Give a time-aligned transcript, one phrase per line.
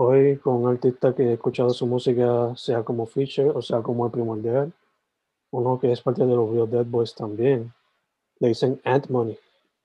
[0.00, 4.06] Hoy con un artista que he escuchado su música, sea como feature o sea como
[4.06, 4.72] el primordial.
[5.50, 7.72] Uno que es parte de los Real Dead Boys también.
[8.38, 9.36] Le dicen Ant Money.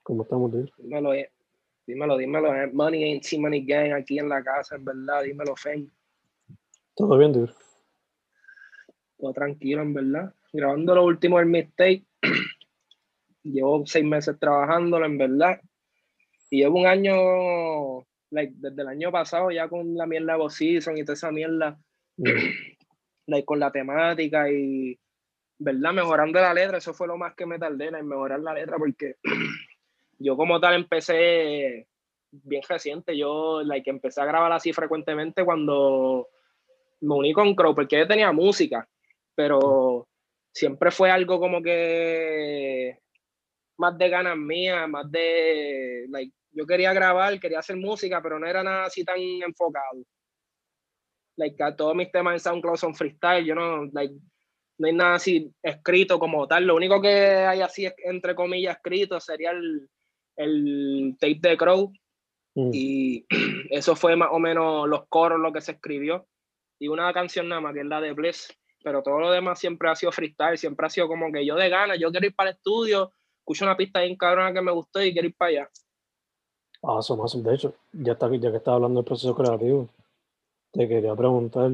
[0.04, 0.72] ¿Cómo estamos, dude?
[0.78, 1.32] Dímelo, eh,
[1.88, 2.52] dímelo, dímelo.
[2.52, 5.24] Ant Money Ain't Money Gang aquí en la casa, en verdad.
[5.24, 5.92] Dímelo, Fen.
[6.96, 7.52] ¿Todo bien, dude?
[9.18, 10.34] Todo tranquilo, en verdad.
[10.52, 12.04] Grabando lo último del mixtape.
[13.44, 15.60] Llevo seis meses trabajándolo, en verdad.
[16.52, 20.98] Y llevo un año like, desde el año pasado ya con la mierda de season
[20.98, 21.78] y toda esa mierda,
[23.28, 25.00] like, con la temática y,
[25.60, 25.94] ¿verdad?
[25.94, 29.16] Mejorando la letra, eso fue lo más que me tardé en mejorar la letra porque
[30.20, 31.88] yo como tal empecé
[32.32, 36.30] bien reciente, yo like, empecé a grabar así frecuentemente cuando
[37.02, 38.88] me uní con Crow, porque yo tenía música,
[39.36, 40.08] pero
[40.52, 42.98] siempre fue algo como que
[43.78, 48.48] más de ganas mías, más de like, yo quería grabar, quería hacer música, pero no
[48.48, 50.04] era nada así tan enfocado.
[51.36, 54.14] Like, todos mis temas en SoundCloud son freestyle, yo no, like,
[54.78, 56.66] no hay nada así escrito como tal.
[56.66, 59.90] Lo único que hay así, entre comillas, escrito sería el,
[60.36, 61.92] el tape de Crow.
[62.56, 62.70] Mm.
[62.74, 63.26] Y
[63.70, 66.28] eso fue más o menos los coros, lo que se escribió.
[66.80, 68.56] Y una canción nada más, que es la de Bliss.
[68.84, 71.70] Pero todo lo demás siempre ha sido freestyle, siempre ha sido como que yo de
[71.70, 75.02] ganas, yo quiero ir para el estudio, escucho una pista bien cabrona que me gustó
[75.02, 75.70] y quiero ir para allá.
[76.84, 77.44] Awesome, awesome.
[77.44, 79.88] De hecho, ya, está, ya que estaba hablando del proceso creativo,
[80.72, 81.72] te quería preguntar,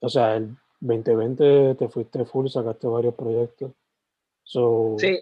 [0.00, 3.72] o sea, el 2020 te fuiste full, sacaste varios proyectos.
[4.42, 5.20] So, sí.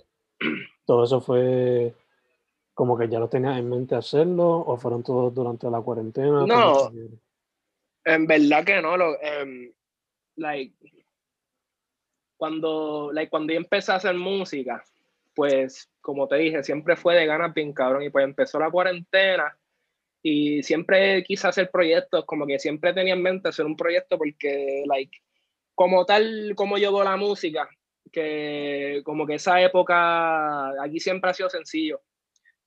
[0.86, 1.94] ¿Todo eso fue
[2.74, 6.46] como que ya lo tenías en mente hacerlo o fueron todos durante la cuarentena?
[6.46, 6.92] No,
[8.04, 8.96] en verdad que no.
[8.96, 9.72] Lo, um,
[10.36, 10.76] like,
[12.36, 14.84] cuando, like, cuando yo empecé a hacer música,
[15.36, 19.56] pues como te dije, siempre fue de ganas bien cabrón y pues empezó la cuarentena
[20.22, 24.82] y siempre quise hacer proyectos, como que siempre tenía en mente hacer un proyecto porque,
[24.86, 25.16] like,
[25.74, 27.68] como tal, como yo veo la música,
[28.10, 32.00] que como que esa época aquí siempre ha sido sencillo.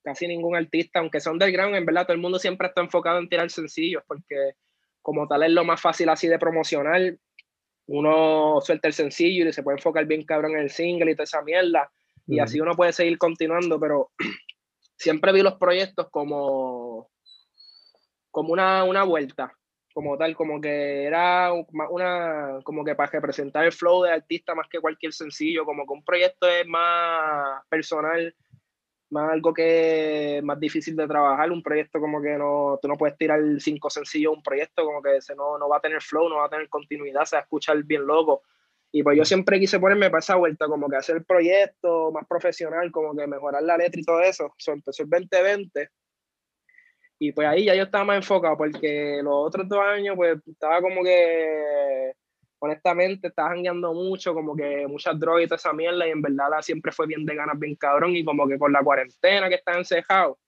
[0.03, 3.19] Casi ningún artista, aunque son del ground, en verdad todo el mundo siempre está enfocado
[3.19, 4.53] en tirar sencillos porque
[5.01, 7.17] como tal es lo más fácil así de promocionar.
[7.87, 11.23] Uno suelta el sencillo y se puede enfocar bien cabrón en el single y toda
[11.23, 11.91] esa mierda
[12.29, 14.11] y así uno puede seguir continuando, pero
[14.95, 17.09] siempre vi los proyectos como,
[18.29, 19.51] como una, una vuelta,
[19.93, 24.67] como tal, como que era una, como que para representar el flow de artista más
[24.69, 28.35] que cualquier sencillo, como que un proyecto es más personal,
[29.09, 32.95] más algo que es más difícil de trabajar, un proyecto como que no, tú no
[32.95, 36.29] puedes tirar cinco sencillos un proyecto, como que ese no, no va a tener flow,
[36.29, 38.43] no va a tener continuidad, se va a escuchar bien loco.
[38.91, 42.25] Y pues yo siempre quise ponerme para esa vuelta, como que hacer el proyecto más
[42.27, 44.53] profesional, como que mejorar la letra y todo eso.
[44.57, 45.89] So, empezó el 2020.
[47.19, 50.81] Y pues ahí ya yo estaba más enfocado, porque los otros dos años, pues estaba
[50.81, 52.13] como que,
[52.59, 56.49] honestamente, estaba jangueando mucho, como que muchas drogas y toda esa mierda, y en verdad
[56.49, 59.55] la siempre fue bien de ganas, bien cabrón, y como que con la cuarentena que
[59.55, 60.39] estaba encejado,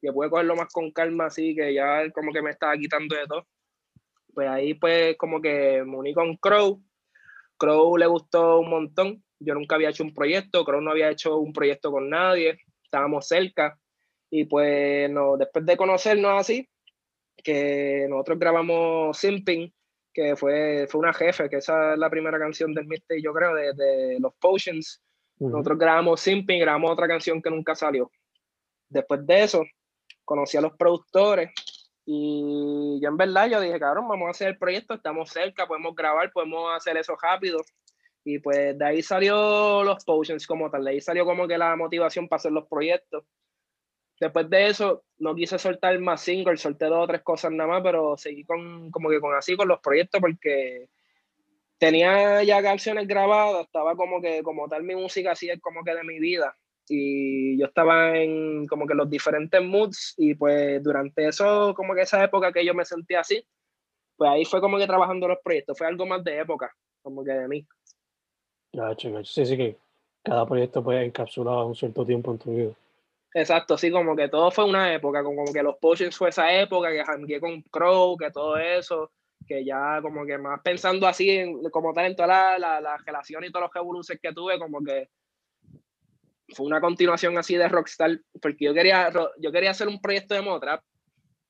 [0.00, 3.26] que pude cogerlo más con calma, así que ya como que me estaba quitando de
[3.26, 3.46] todo.
[4.34, 6.82] Pues ahí, pues, como que me uní con Crow
[7.56, 9.22] Crow le gustó un montón.
[9.38, 13.26] Yo nunca había hecho un proyecto, Crow no había hecho un proyecto con nadie, estábamos
[13.26, 13.78] cerca.
[14.30, 16.68] Y pues no, después de conocernos así,
[17.36, 19.72] que nosotros grabamos Simping,
[20.12, 23.54] que fue, fue una jefe, que esa es la primera canción del mixtape, yo creo,
[23.54, 25.02] de, de los Potions.
[25.38, 28.10] Nosotros grabamos Simping, grabamos otra canción que nunca salió.
[28.88, 29.64] Después de eso,
[30.24, 31.50] conocí a los productores
[32.06, 35.94] y yo en verdad yo dije, cabrón, vamos a hacer el proyecto, estamos cerca, podemos
[35.96, 37.58] grabar, podemos hacer eso rápido.
[38.24, 41.74] Y pues de ahí salió los Potions como tal, de ahí salió como que la
[41.74, 43.24] motivación para hacer los proyectos.
[44.20, 47.82] Después de eso, no quise soltar más singles, solté dos o tres cosas nada más,
[47.82, 50.88] pero seguí con, como que con así, con los proyectos, porque
[51.78, 55.94] tenía ya canciones grabadas, estaba como que, como tal, mi música así es como que
[55.94, 56.56] de mi vida.
[56.88, 62.02] Y yo estaba en como que los diferentes moods, y pues durante eso, como que
[62.02, 63.44] esa época que yo me sentía así,
[64.16, 66.72] pues ahí fue como que trabajando los proyectos, fue algo más de época,
[67.02, 67.66] como que de mí.
[68.72, 69.32] Gacho, gacho.
[69.32, 69.76] Sí, sí que
[70.22, 72.72] cada proyecto pues encapsulaba un cierto tiempo en tu vida.
[73.34, 76.90] Exacto, sí, como que todo fue una época, como, que los Potions fue esa época,
[76.90, 79.12] que jangué con Crow, que todo eso,
[79.46, 83.44] que ya como que más pensando así, en, como tal, en toda la, la, relación
[83.44, 85.10] y todos los revoluciones que tuve, como que
[86.54, 90.42] fue una continuación así de Rockstar, porque yo quería, yo quería hacer un proyecto de
[90.42, 90.82] Motrap,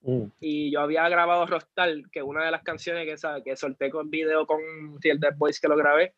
[0.02, 0.24] mm.
[0.40, 4.46] y yo había grabado Rockstar, que una de las canciones que, que solté con video
[4.46, 4.60] con
[5.00, 6.14] Dead Boys que lo grabé,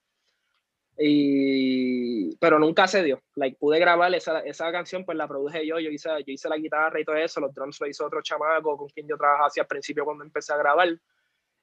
[1.00, 3.22] y, pero nunca se dio.
[3.36, 6.56] Like, pude grabar esa, esa canción, pues la produje yo, yo hice, yo hice la
[6.56, 9.62] guitarra y todo eso, los drums lo hizo otro chamaco con quien yo trabajaba hacia
[9.62, 10.88] el principio cuando empecé a grabar.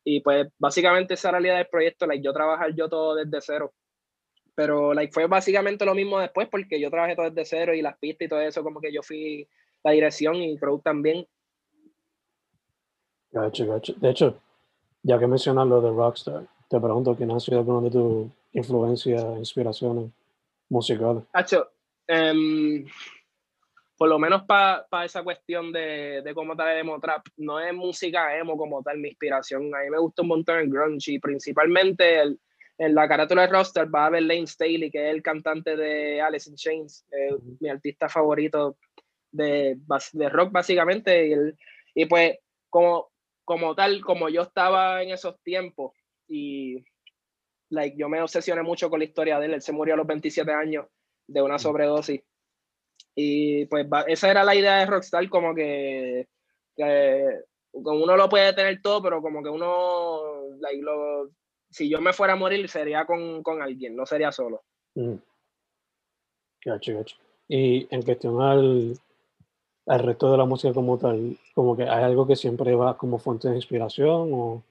[0.06, 3.74] Y pues básicamente esa realidad del proyecto, like, yo trabajar yo todo desde cero.
[4.56, 7.98] Pero like, fue básicamente lo mismo después porque yo trabajé todo desde cero y las
[7.98, 9.48] pistas y todo eso, como que yo fui
[9.84, 11.28] la dirección y Crow también.
[13.32, 13.94] Gacho, gacho.
[13.98, 14.40] De hecho,
[15.04, 19.24] ya que mencionas lo de Rockstar, te pregunto quién ha sido alguno de tus influencias,
[19.38, 20.10] inspiraciones
[20.70, 21.24] musicales.
[22.08, 22.86] Em,
[23.98, 28.38] por lo menos para esa cuestión de, de cómo tal emo trap, no es música
[28.38, 29.74] emo como tal mi inspiración.
[29.76, 32.40] A mí me gusta un montón el grunge y principalmente el,
[32.78, 36.22] en la carátula de roster va a haber Lane Staley, que es el cantante de
[36.22, 37.06] Alice in Chains,
[37.60, 38.78] mi artista favorito
[39.32, 39.78] de,
[40.14, 41.28] de rock básicamente.
[41.28, 41.58] Y, el,
[41.94, 42.38] y pues
[42.70, 43.12] como,
[43.46, 45.94] como tal, como yo estaba en esos tiempos,
[46.28, 46.84] y
[47.70, 49.54] like, yo me obsesioné mucho con la historia de él.
[49.54, 50.86] Él se murió a los 27 años
[51.28, 52.22] de una sobredosis.
[53.16, 56.28] Y pues esa era la idea de Rockstar, como que,
[56.76, 57.40] que
[57.72, 61.30] uno lo puede tener todo, pero como que uno, like, lo,
[61.76, 64.64] si yo me fuera a morir, sería con, con alguien, no sería solo.
[64.96, 65.16] Mm.
[67.48, 68.98] Y en cuestión al,
[69.86, 73.20] al resto de la música como tal, como que hay algo que siempre va como
[73.20, 74.64] fuente de inspiración o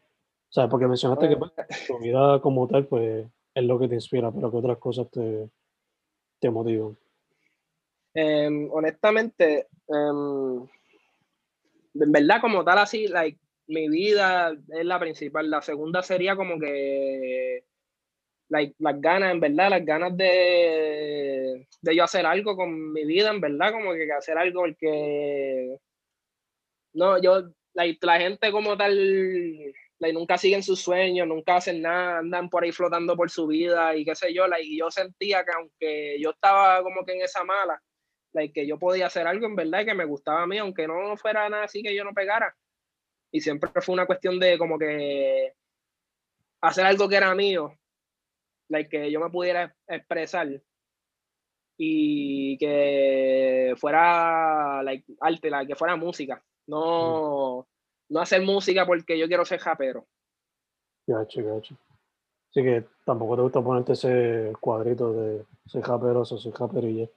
[0.49, 1.51] o sea, porque mencionaste que pues,
[1.89, 5.51] tu vida como tal, pues, es lo que te inspira, pero que otras cosas te,
[6.39, 6.97] te motivan.
[8.15, 10.63] Em, honestamente, em,
[11.95, 13.37] en verdad, como tal, así, like,
[13.67, 15.51] mi vida es la principal.
[15.51, 17.65] La segunda sería como que
[18.49, 23.31] like, las ganas, en verdad, las ganas de, de yo hacer algo con mi vida,
[23.31, 25.79] en verdad, como que hacer algo porque
[26.93, 28.95] no, yo, like, la gente como tal
[30.07, 33.97] y nunca siguen sus sueños, nunca hacen nada, andan por ahí flotando por su vida
[33.97, 37.43] y qué sé yo, y yo sentía que aunque yo estaba como que en esa
[37.45, 37.83] mala,
[38.33, 41.17] like, que yo podía hacer algo en verdad que me gustaba a mí, aunque no
[41.17, 42.55] fuera nada así que yo no pegara.
[43.35, 45.55] Y siempre fue una cuestión de como que
[46.61, 47.77] hacer algo que era mío,
[48.69, 50.63] like, que yo me pudiera expresar
[51.77, 57.67] y que fuera like, arte, que fuera música, no
[58.09, 60.07] no hacer música porque yo quiero ser japero.
[61.05, 61.77] Gacho, gacho.
[62.51, 66.99] Así que tampoco te gusta ponerte ese cuadrito de ser japero o soy japero y
[67.01, 67.09] ya.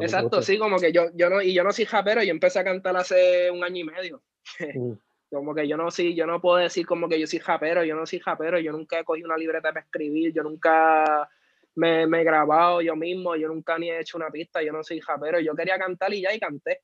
[0.00, 2.64] Exacto, sí, como que yo, yo no, y yo no soy japero, yo empecé a
[2.64, 4.22] cantar hace un año y medio.
[4.74, 4.92] Mm.
[5.32, 7.96] Como que yo no sí, yo no puedo decir como que yo soy japero, yo
[7.96, 11.28] no soy japero, yo nunca he cogido una libreta para escribir, yo nunca
[11.74, 14.84] me, me, he grabado yo mismo, yo nunca ni he hecho una pista, yo no
[14.84, 16.82] soy japero, yo quería cantar y ya y canté.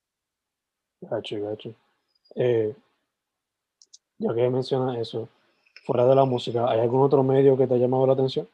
[1.00, 1.74] Gacho, gacho.
[2.34, 2.74] Eh,
[4.16, 5.28] ya que mencionas eso,
[5.84, 8.48] fuera de la música, ¿hay algún otro medio que te ha llamado la atención?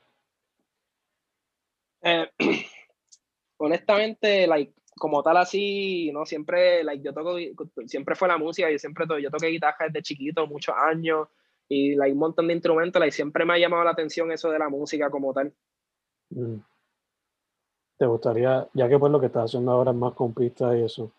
[2.02, 2.28] Eh,
[3.58, 7.36] honestamente, like, como tal así, no siempre, like, yo toco,
[7.86, 11.28] siempre fue la música, yo siempre yo toqué guitarra desde chiquito, muchos años,
[11.68, 14.58] y like, un montón de instrumentos, like, siempre me ha llamado la atención eso de
[14.58, 15.52] la música como tal.
[16.30, 16.56] Mm.
[17.96, 20.82] ¿Te gustaría, ya que pues lo que estás haciendo ahora es más con pistas y
[20.82, 21.12] eso,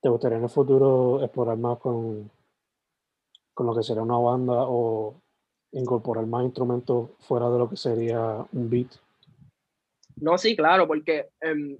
[0.00, 2.30] ¿te gustaría en el futuro explorar más con
[3.54, 5.14] con lo que sería una banda o
[5.72, 8.88] incorporar más instrumentos fuera de lo que sería un beat?
[10.16, 11.78] No, sí, claro, porque em,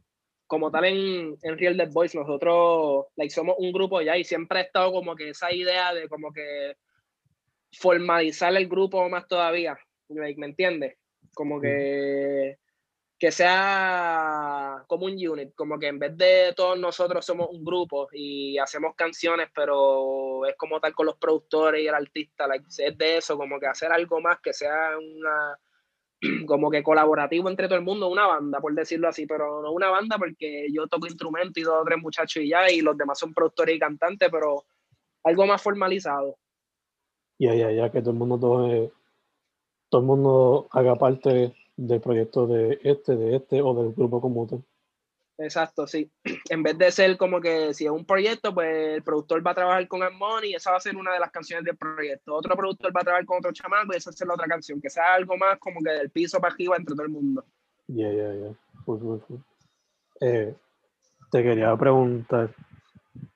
[0.52, 4.59] como tal en, en, Real Dead Boys nosotros like, somos un grupo ya y siempre
[4.59, 6.76] ha estado como que esa idea de como que
[7.73, 9.78] formalizar el grupo más todavía,
[10.11, 10.99] ¿me entiendes?
[11.32, 12.59] Como que,
[13.18, 18.09] que sea como un unit, como que en vez de todos nosotros somos un grupo
[18.12, 23.16] y hacemos canciones, pero es como tal con los productores y el artista, es de
[23.16, 25.59] eso, como que hacer algo más que sea una
[26.46, 29.90] como que colaborativo entre todo el mundo, una banda, por decirlo así, pero no una
[29.90, 33.18] banda porque yo toco instrumento y dos o tres muchachos y ya, y los demás
[33.18, 34.64] son productores y cantantes, pero
[35.24, 36.36] algo más formalizado.
[37.38, 38.92] Ya, ya, ya, que todo el mundo, todo,
[39.88, 44.46] todo el mundo haga parte del proyecto de este, de este o del grupo como
[44.46, 44.62] tal.
[45.38, 46.10] Exacto, sí.
[46.50, 49.54] En vez de ser como que si es un proyecto, pues el productor va a
[49.54, 52.34] trabajar con Harmony y esa va a ser una de las canciones del proyecto.
[52.34, 54.46] Otro productor va a trabajar con otro chamaco y esa va a ser la otra
[54.46, 54.80] canción.
[54.80, 57.44] Que sea algo más como que del piso para arriba entre todo el mundo.
[57.88, 58.54] Ya, ya, ya.
[60.20, 60.54] Eh,
[61.30, 62.50] te quería preguntar,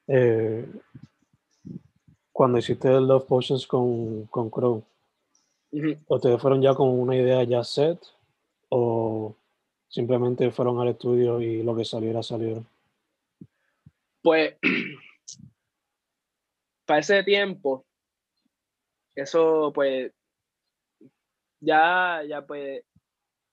[0.06, 0.66] eh,
[2.32, 4.82] cuando hiciste Love Potions con, con Crow,
[6.08, 7.98] ¿ustedes fueron ya con una idea ya set
[8.68, 9.34] o
[9.96, 12.60] simplemente fueron al estudio y lo que saliera saliera?
[14.20, 14.54] Pues,
[16.84, 17.86] para ese tiempo,
[19.14, 20.12] eso pues,
[21.60, 22.84] ya, ya pues,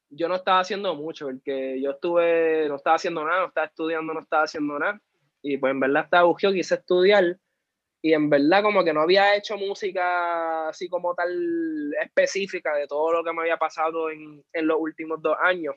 [0.10, 4.14] yo no estaba haciendo mucho, porque yo estuve, no estaba haciendo nada, no estaba estudiando,
[4.14, 5.00] no estaba haciendo nada,
[5.42, 7.38] y pues en verdad estaba buscando, quise estudiar,
[8.02, 13.14] y en verdad como que no había hecho música así como tal específica de todo
[13.14, 15.74] lo que me había pasado en, en los últimos dos años.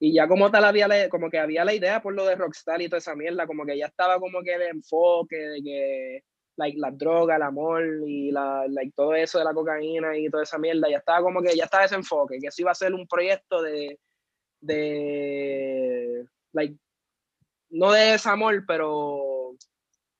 [0.00, 2.88] Y ya como tal había, como que había la idea por lo de Rockstar y
[2.88, 6.24] toda esa mierda, como que ya estaba como que el enfoque de que
[6.58, 10.42] like, la droga, el amor y la, like, todo eso de la cocaína y toda
[10.42, 12.92] esa mierda, ya estaba como que ya estaba ese enfoque, que eso iba a ser
[12.94, 13.98] un proyecto de,
[14.60, 16.76] de like,
[17.70, 19.54] no de desamor, pero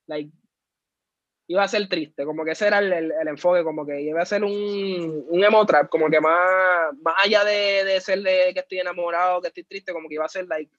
[0.07, 0.31] like,
[1.49, 4.25] iba a ser triste, como que ese era el, el, enfoque, como que iba a
[4.25, 8.59] ser un, un emo trap, como que más, más allá de, de, ser de que
[8.59, 10.71] estoy enamorado, que estoy triste, como que iba a ser like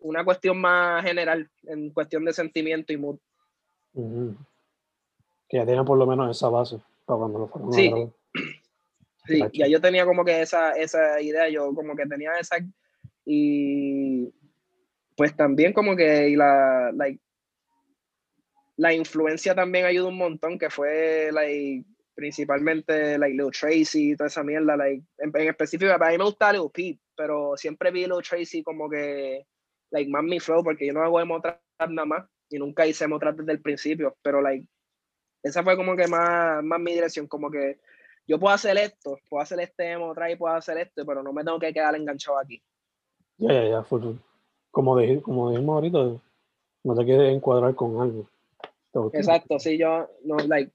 [0.00, 3.18] una cuestión más general, en cuestión de sentimiento y mood.
[5.48, 7.92] Que ya tenía por lo menos esa base para cuando lo fueron sí.
[9.26, 12.56] Sí, ya yo tenía como que esa, esa idea, yo como que tenía esa
[13.24, 14.32] y
[15.16, 17.20] pues también como que y la, like,
[18.78, 24.28] la influencia también ayuda un montón, que fue like, principalmente like, Lil Tracy y toda
[24.28, 24.76] esa mierda.
[24.76, 28.88] Like, en, específico, a mí me gusta Lil Peep, pero siempre vi Lil Tracy como
[28.88, 29.44] que
[29.90, 33.18] like, más mi flow, porque yo no hago emo nada más y nunca hice emo
[33.18, 34.64] desde el principio, pero like,
[35.42, 37.80] esa fue como que más, más mi dirección, como que
[38.28, 41.42] yo puedo hacer esto, puedo hacer este emo y puedo hacer esto, pero no me
[41.42, 42.62] tengo que quedar enganchado aquí.
[43.38, 43.86] Ya, ya, ya,
[44.70, 45.98] como, como dijimos ahorita,
[46.84, 48.28] no te quieres encuadrar con algo.
[49.12, 50.72] Exacto, sí, yo, no, like,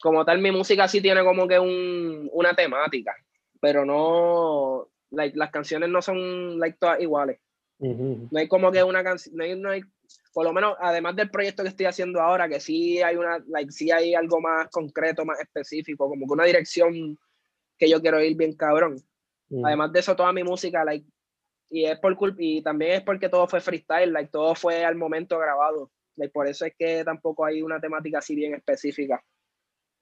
[0.00, 3.14] como tal, mi música sí tiene como que un, una temática,
[3.60, 7.38] pero no, like, las canciones no son, like, todas iguales.
[7.78, 9.80] No hay como que una canción, no hay, no hay,
[10.34, 13.72] por lo menos, además del proyecto que estoy haciendo ahora, que sí hay una, like,
[13.72, 17.18] sí hay algo más concreto, más específico, como que una dirección
[17.78, 18.96] que yo quiero ir bien cabrón.
[19.64, 21.06] Además de eso, toda mi música, like,
[21.70, 24.94] y es por culpa, y también es porque todo fue freestyle, like, todo fue al
[24.94, 25.90] momento grabado.
[26.24, 29.22] Y por eso es que tampoco hay una temática así bien específica.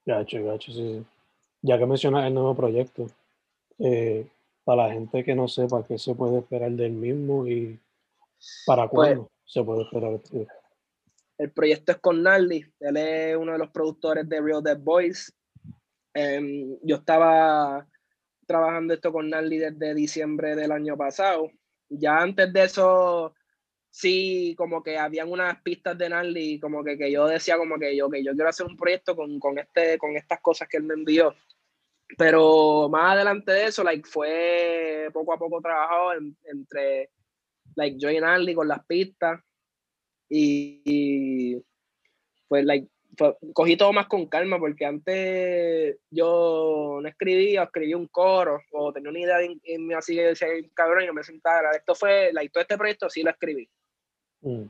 [0.04, 1.04] Gacho, gacho, sí.
[1.62, 3.06] Ya que mencionas el nuevo proyecto,
[3.78, 4.26] eh,
[4.64, 7.78] para la gente que no sepa qué se puede esperar del mismo y
[8.66, 10.20] para pues cuándo se puede esperar.
[11.38, 15.32] El proyecto es con Nardi, él es uno de los productores de Real Dead Boys.
[16.12, 17.86] Em, yo estaba
[18.46, 21.50] trabajando esto con Nardi desde diciembre del año pasado.
[21.88, 23.34] Ya antes de eso
[23.90, 27.96] sí, como que habían unas pistas de Narly, como que, que yo decía como que
[27.96, 30.84] yo, que yo quiero hacer un proyecto con, con, este, con estas cosas que él
[30.84, 31.34] me envió.
[32.16, 36.12] Pero más adelante de eso, like, fue poco a poco trabajado
[36.44, 37.10] entre
[37.74, 39.40] like, yo y Narly con las pistas.
[40.30, 41.56] Y,
[42.48, 42.88] pues, like,
[43.52, 49.10] cogí todo más con calma porque antes yo no escribía, escribí un coro o tenía
[49.10, 49.38] una idea
[49.78, 51.72] me así que decía, cabrón, yo me sentaba.
[51.72, 53.68] Esto fue, like, todo este proyecto sí lo escribí.
[54.40, 54.64] Mm.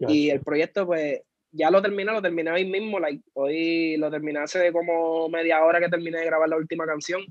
[0.00, 3.00] Y el proyecto, pues, ya lo terminé, lo terminé hoy mismo.
[3.00, 7.22] Like, hoy lo terminé hace como media hora que terminé de grabar la última canción.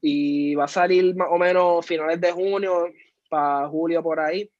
[0.00, 2.92] Y va a salir más o menos finales de junio,
[3.28, 4.50] para julio por ahí.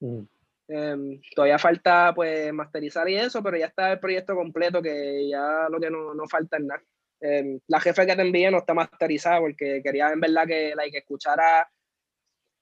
[0.00, 0.20] Mm.
[0.66, 5.68] Em, todavía falta pues masterizar y eso, pero ya está el proyecto completo, que ya
[5.68, 6.82] lo que no, no falta es nada.
[7.20, 10.98] Em, la jefe que te envié no está masterizada porque quería en verdad que, like,
[10.98, 11.68] escuchara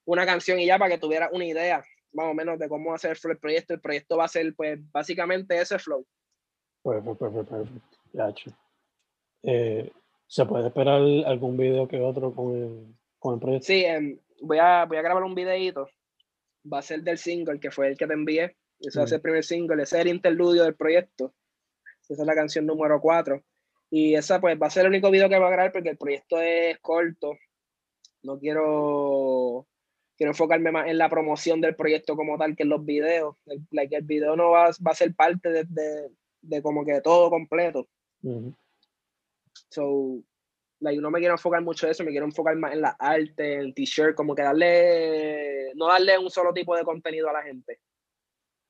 [0.04, 3.16] una canción y ya para que tuviera una idea más o menos de cómo hacer
[3.24, 3.74] el proyecto.
[3.74, 6.06] El proyecto va a ser, pues, básicamente ese flow.
[6.82, 7.98] Perfecto, perfecto, perfecto.
[8.12, 8.50] Gacho.
[9.42, 9.90] Eh,
[10.26, 13.66] ¿Se puede esperar algún video que otro con el, con el proyecto?
[13.66, 15.88] Sí, em, voy, a, voy a grabar un videito.
[16.70, 18.56] Va a ser del single, que fue el que te envié.
[18.78, 21.32] Ese va a ser el primer single, ese es el interludio del proyecto.
[22.08, 23.42] Esa es la canción número 4.
[23.90, 25.98] Y esa pues va a ser el único video que va a grabar porque el
[25.98, 27.36] proyecto es corto.
[28.22, 29.66] No quiero
[30.16, 33.36] quiero enfocarme más en la promoción del proyecto como tal que en los videos.
[33.46, 36.10] El, like, el video no va, va a ser parte de, de,
[36.42, 37.88] de, como que todo completo.
[39.70, 40.22] So,
[40.80, 43.54] like, no me quiero enfocar mucho en eso, me quiero enfocar más en la arte,
[43.54, 47.42] en el t-shirt, como que darle, no darle un solo tipo de contenido a la
[47.42, 47.80] gente.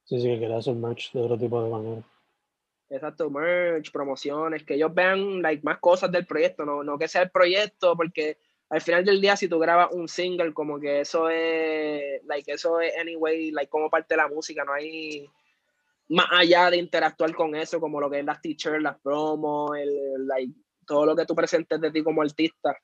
[0.05, 2.03] Sí, sí, que quieras hacer merch de otro tipo de manera.
[2.91, 7.23] Exacto, merch, promociones, que ellos vean like, más cosas del proyecto, no, no que sea
[7.23, 8.37] el proyecto, porque
[8.73, 12.81] al final del día, si tú grabas un single, como que eso es, like, eso
[12.81, 15.29] es anyway, like, como parte de la música, no hay
[16.09, 20.27] más allá de interactuar con eso, como lo que es las t-shirts, las promos, el,
[20.27, 20.55] like,
[20.87, 22.75] todo lo que tú presentes de ti como artista.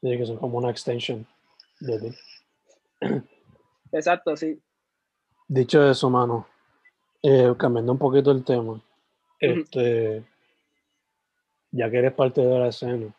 [0.00, 1.26] Sí, que son como una extension
[1.80, 2.14] de ti.
[3.92, 4.58] Exacto, sí.
[5.46, 6.48] Dicho eso, mano,
[7.22, 8.82] eh, cambiando un poquito el tema,
[9.38, 10.24] este,
[11.70, 13.14] ya que eres parte de la escena,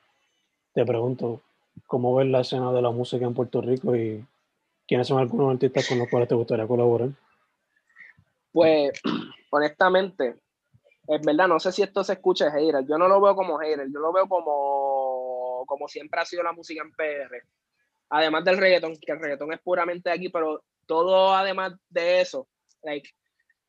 [0.74, 1.42] te pregunto,
[1.88, 4.26] ¿cómo ves la escena de la música en Puerto Rico y
[4.88, 7.10] quiénes son algunos artistas con los cuales te gustaría colaborar?
[8.52, 8.92] Pues,
[9.52, 10.36] honestamente,
[11.08, 12.86] es verdad, no sé si esto se escucha de hater.
[12.88, 16.54] Yo no lo veo como hater, yo lo veo como, como siempre ha sido la
[16.54, 17.44] música en PR.
[18.10, 22.48] Además del reggaetón, que el reggaetón es puramente aquí, pero todo además de eso,
[22.84, 23.10] like,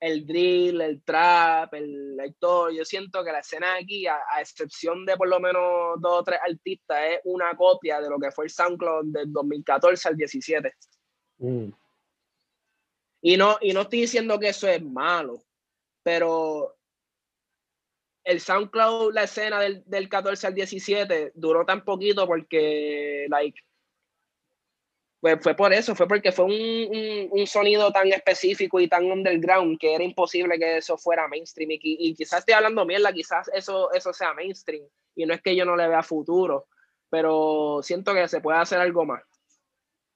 [0.01, 2.71] el drill, el trap, el, el, todo.
[2.71, 6.41] Yo siento que la escena aquí, a, excepción de por lo menos dos o tres
[6.43, 10.75] artistas, es una copia de lo que fue el SoundCloud del 2014 al 17.
[11.39, 11.69] Mm.
[13.23, 15.43] Y, no, y no estoy diciendo que eso es malo,
[16.03, 16.79] pero
[18.25, 23.61] el SoundCloud, la escena del, del 14 al 17, duró tan poquito porque, like,
[25.21, 29.79] pues fue por eso, fue porque fue un, un, sonido tan específico y tan underground
[29.79, 31.71] que era imposible que eso fuera mainstream.
[31.73, 34.83] Y, quizás estoy hablando mierda, quizás eso, eso sea mainstream.
[35.15, 36.69] Y no es que yo no le vea futuro,
[37.11, 39.23] pero siento que se puede hacer algo más.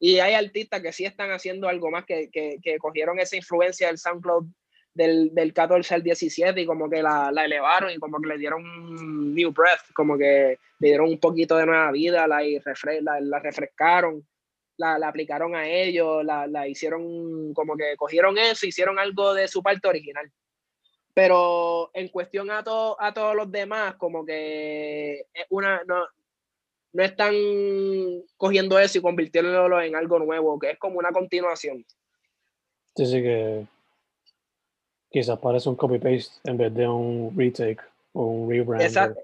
[0.01, 3.89] Y hay artistas que sí están haciendo algo más, que, que, que cogieron esa influencia
[3.89, 4.47] del SoundCloud
[4.95, 8.39] del, del 14 al 17 y como que la, la, elevaron y como que le
[8.39, 13.03] dieron new breath, como que le dieron un poquito de nueva vida, la, y refre
[13.03, 14.25] la, la refrescaron
[14.77, 19.63] la, aplicaron a ellos, la, la, hicieron como que cogieron eso, hicieron algo de su
[19.63, 20.31] parte original.
[21.13, 26.05] Pero en cuestión a, a todos los demás, como que una, no,
[26.93, 27.35] no están
[28.37, 31.85] cogiendo eso y convirtiéndolo en algo nuevo, que es como una continuación.
[32.97, 33.67] Sí, sí, que
[35.11, 37.83] quizás parece un copy-paste en vez de un retake
[38.13, 38.83] o un rebrand.
[38.83, 39.21] Exacto,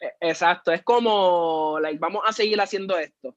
[0.00, 0.72] e, exacto.
[0.72, 3.34] es como, like, vamos a seguir haciendo esto.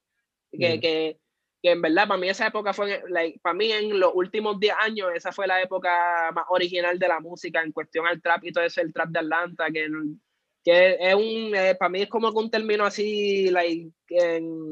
[0.51, 1.19] Que, que
[1.63, 4.75] que en verdad para mí esa época fue, like, para mí en los últimos 10
[4.81, 8.51] años, esa fue la época más original de la música en cuestión al trap y
[8.51, 9.87] todo eso, el trap de Atlanta, que,
[10.61, 13.89] que es un, eh, para mí es como que un término así, like,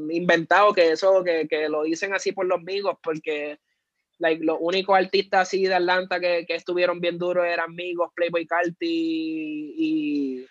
[0.09, 3.57] inventado, que eso, que, que, lo dicen así por los amigos, porque
[4.19, 8.45] like, los únicos artistas así de Atlanta que, que estuvieron bien duros eran amigos, Playboy
[8.45, 8.75] Carti
[9.77, 10.45] y,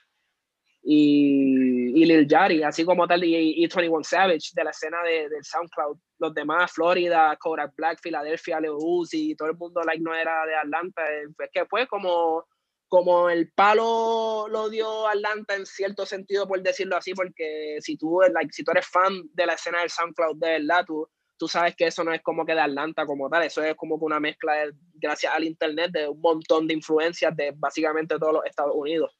[0.83, 5.45] y Lil Yachty, así como tal, y, y 21 Savage de la escena de, del
[5.45, 5.99] SoundCloud.
[6.19, 10.55] Los demás, Florida, Kodak Black, Filadelfia, Leo Uzi, todo el mundo like, no era de
[10.55, 11.03] Atlanta.
[11.12, 12.45] Es que fue como,
[12.88, 18.21] como el palo lo dio Atlanta en cierto sentido, por decirlo así, porque si tú,
[18.33, 21.77] like, si tú eres fan de la escena del SoundCloud de verdad, tú, tú sabes
[21.77, 24.21] que eso no es como que de Atlanta como tal, eso es como que una
[24.21, 28.75] mezcla, de, gracias al Internet, de un montón de influencias de básicamente todos los Estados
[28.75, 29.16] Unidos.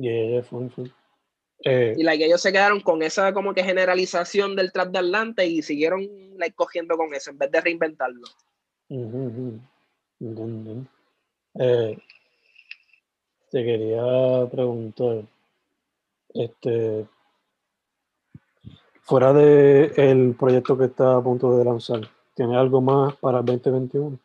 [0.00, 0.72] Yeah, fun.
[1.62, 5.44] Eh, y like, ellos se quedaron con esa como que generalización del trap de Atlanta
[5.44, 6.08] y siguieron
[6.38, 8.26] like, cogiendo con eso en vez de reinventarlo.
[11.54, 11.98] Eh,
[13.50, 15.24] te quería preguntar,
[16.32, 17.06] este,
[19.02, 23.44] fuera de el proyecto que está a punto de lanzar, ¿tiene algo más para el
[23.44, 24.18] 2021?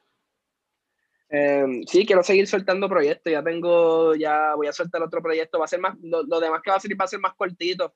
[1.29, 3.31] Em, sí, quiero seguir soltando proyectos.
[3.31, 5.59] Ya tengo, ya voy a soltar otro proyecto.
[5.59, 7.95] Va a ser más, lo, demás que va a salir va a ser más cortito.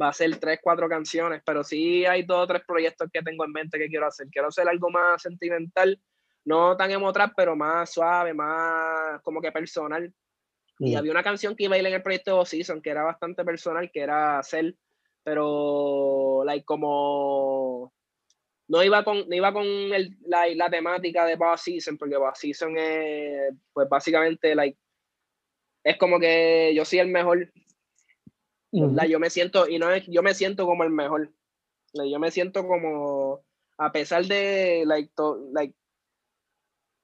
[0.00, 3.44] Va a ser tres, cuatro canciones, pero sí hay dos o tres proyectos que tengo
[3.44, 4.28] en mente que quiero hacer.
[4.30, 6.00] Quiero hacer algo más sentimental,
[6.44, 10.12] no tan emotrap, pero más suave, más como que personal.
[10.78, 10.98] Y mm.
[10.98, 13.44] había una canción que iba a ir en el proyecto de Season que era bastante
[13.44, 14.74] personal, que era Cell,
[15.24, 17.92] pero like como
[18.68, 22.76] no iba con, no iba con el, la, la, temática de Boss Season, porque Season
[22.76, 24.78] es, pues básicamente, like,
[25.82, 27.50] es como que yo soy el mejor.
[28.70, 31.32] Yo me siento, y no es, yo me siento como el mejor.
[31.94, 33.42] yo me siento como,
[33.78, 35.10] a pesar de, like,
[35.52, 35.74] like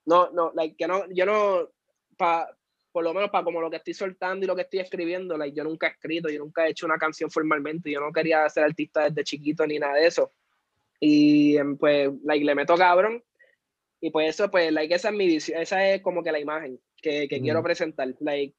[0.05, 1.71] no, no, like, que no, yo no,
[2.19, 2.47] pa,
[2.93, 5.57] por lo menos para como lo que estoy soltando y lo que estoy escribiendo, like,
[5.57, 8.65] yo nunca he escrito, yo nunca he hecho una canción formalmente, yo no quería ser
[8.65, 10.31] artista desde chiquito ni nada de eso.
[11.01, 13.23] Y em, pues, like, le meto cabrón.
[14.01, 16.79] Y pues eso, pues, like, esa es mi visión, esa es como que la imagen
[17.01, 18.15] que, que quiero presentar.
[18.21, 18.55] Like,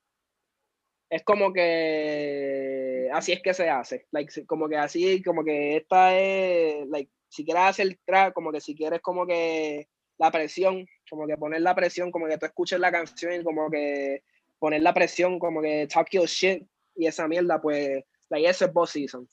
[1.10, 4.08] es como que así es que se hace.
[4.12, 8.62] Like, como que así, como que esta es, like, si quieres hacer track, como que
[8.62, 12.80] si quieres como que la presión, como que poner la presión, como que tú escuches
[12.80, 14.24] la canción y como que
[14.60, 16.64] poner la presión, como que talk your shit
[16.96, 19.28] y esa mierda, pues, like, eso es boss season.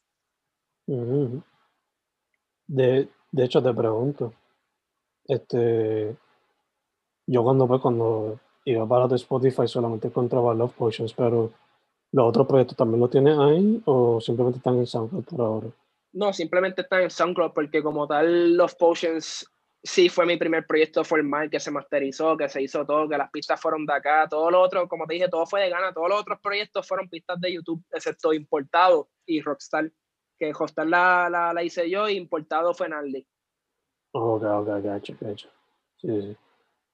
[2.72, 4.32] De, de hecho, te pregunto,
[5.26, 6.16] este,
[7.26, 11.52] yo cuando, pues, cuando iba para tu Spotify solamente encontraba Love Potions, pero
[12.12, 15.66] ¿los otros proyectos también lo tienes ahí o simplemente están en SoundCloud por ahora?
[16.14, 19.46] No, simplemente están en SoundCloud porque como tal Love Potions
[19.82, 23.30] sí fue mi primer proyecto formal que se masterizó, que se hizo todo, que las
[23.30, 26.08] pistas fueron de acá, todo lo otro, como te dije, todo fue de gana, todos
[26.08, 29.92] los otros proyectos fueron pistas de YouTube, excepto Importado y Rockstar,
[30.38, 33.26] que Rockstar la, la, la hice yo y Importado fue Naldi.
[34.12, 35.48] Ok, ok, gacho, gacho.
[35.96, 36.36] Sí, sí.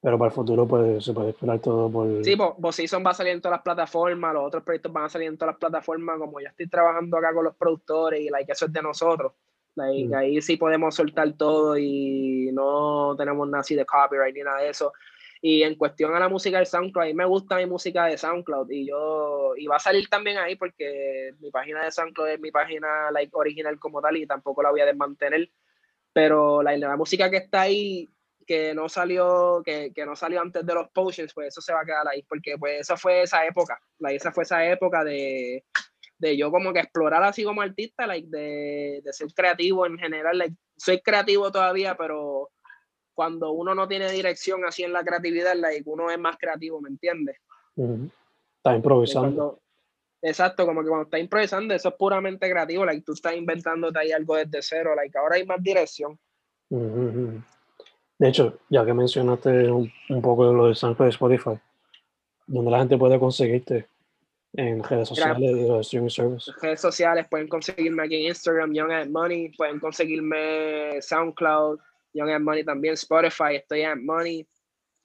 [0.00, 2.24] Pero para el futuro pues, se puede esperar todo por...
[2.24, 5.28] Sí, Bosison va a salir en todas las plataformas, los otros proyectos van a salir
[5.28, 8.66] en todas las plataformas, como ya estoy trabajando acá con los productores y like, eso
[8.66, 9.32] es de nosotros.
[9.74, 10.14] Mm.
[10.14, 14.70] Ahí sí podemos soltar todo y no tenemos nada así de copyright ni nada de
[14.70, 14.92] eso.
[15.40, 18.18] Y en cuestión a la música del SoundCloud, a mí me gusta mi música de
[18.18, 22.40] SoundCloud y yo y va a salir también ahí porque mi página de SoundCloud es
[22.40, 25.50] mi página like original como tal y tampoco la voy a desmantener.
[26.12, 28.10] Pero la, la música que está ahí
[28.46, 31.82] que no salió que, que, no salió antes de los potions, pues eso se va
[31.82, 35.64] a quedar ahí porque pues esa fue esa época, la esa fue esa época de
[36.18, 40.36] de yo como que explorar así como artista, like, de, de ser creativo en general.
[40.36, 42.50] Like, soy creativo todavía, pero
[43.18, 46.88] cuando uno no tiene dirección así en la creatividad, like, uno es más creativo, ¿me
[46.88, 47.36] entiendes?
[47.76, 49.58] Está improvisando.
[50.22, 54.12] exacto, como que cuando está improvisando, eso es puramente creativo, like, tú estás inventándote ahí
[54.12, 56.16] algo desde cero, like, ahora hay más dirección.
[56.70, 61.58] De hecho, ya que mencionaste un, un poco de lo de SoundCloud de Spotify,
[62.46, 63.88] donde la gente puede conseguirte
[64.52, 66.54] en redes sociales y los streaming services.
[66.62, 71.80] Redes sociales pueden conseguirme aquí en Instagram, Young at Money, pueden conseguirme SoundCloud,
[72.12, 74.46] Young at Money también, Spotify, estoy at Money.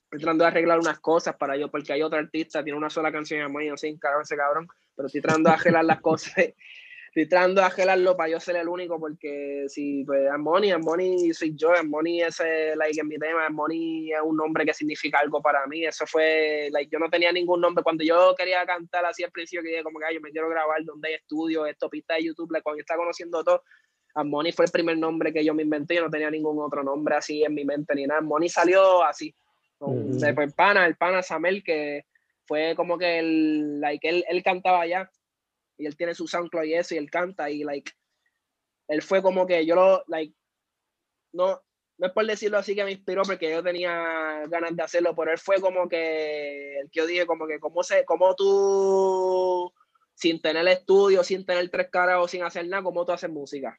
[0.04, 3.10] Estoy tratando de arreglar unas cosas para yo, porque hay otro artista, tiene una sola
[3.10, 6.34] canción de Money, no sé, carajo ese cabrón, pero estoy tratando de arreglar las cosas
[7.14, 11.54] estoy tratando de agelarlo para yo ser el único, porque si, pues, Money, Money soy
[11.54, 12.42] yo, Money es,
[12.74, 16.68] like, en mi tema, Money es un nombre que significa algo para mí, eso fue,
[16.72, 19.84] like, yo no tenía ningún nombre, cuando yo quería cantar así al principio, que dije
[19.84, 22.78] como que, yo me quiero grabar donde hay estudio, esto, pista de YouTube, like, cuando
[22.78, 23.62] yo estaba conociendo todo,
[24.22, 27.16] Money fue el primer nombre que yo me inventé, yo no tenía ningún otro nombre
[27.16, 29.34] así en mi mente ni nada, Money salió así,
[29.78, 32.06] con, el pana, el pana Samel, que
[32.46, 35.10] fue como que el, like, él, él cantaba allá,
[35.76, 37.90] y él tiene su SoundCloud y eso, y él canta, y like,
[38.86, 40.32] él fue como que yo lo, like,
[41.32, 41.60] no,
[41.98, 45.32] no es por decirlo así que me inspiró porque yo tenía ganas de hacerlo, pero
[45.32, 49.72] él fue como que, el que yo dije, como que, ¿cómo, se, cómo tú,
[50.14, 53.78] sin tener estudio, sin tener tres caras o sin hacer nada, cómo tú haces música?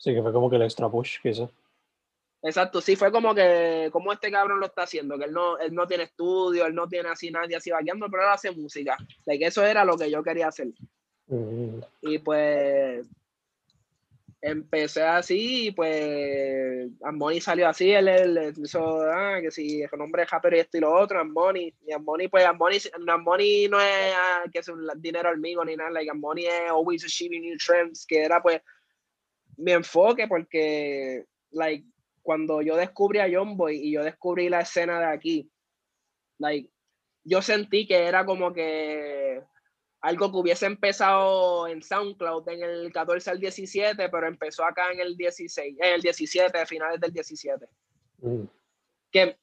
[0.00, 1.50] Sí, que fue como que el extra push, quizás.
[2.42, 5.74] Exacto, sí, fue como que, como este cabrón lo está haciendo, que él no, él
[5.74, 8.96] no tiene estudio, él no tiene así nadie así vaqueando, pero él hace música.
[9.26, 10.68] De que eso era lo que yo quería hacer.
[11.26, 11.80] Mm.
[12.00, 13.06] Y pues
[14.40, 20.22] empecé así, y pues Amoni salió así, él, él, hizo, ah, que si el nombre
[20.22, 24.44] es Japper y esto y lo otro, Amoni, y Amoni, pues Amoni, no es ah,
[24.50, 28.22] que es un dinero amigo ni nada, like Amoni es always achieving new trends, que
[28.22, 28.62] era pues
[29.60, 31.86] mi enfoque, porque, like,
[32.22, 35.50] cuando yo descubrí a John Boy y yo descubrí la escena de aquí,
[36.38, 36.70] like,
[37.24, 39.42] yo sentí que era como que
[40.00, 45.00] algo que hubiese empezado en SoundCloud en el 14 al 17, pero empezó acá en
[45.00, 47.66] el 16, en el 17, finales del 17.
[48.18, 48.44] Mm.
[49.10, 49.36] Que,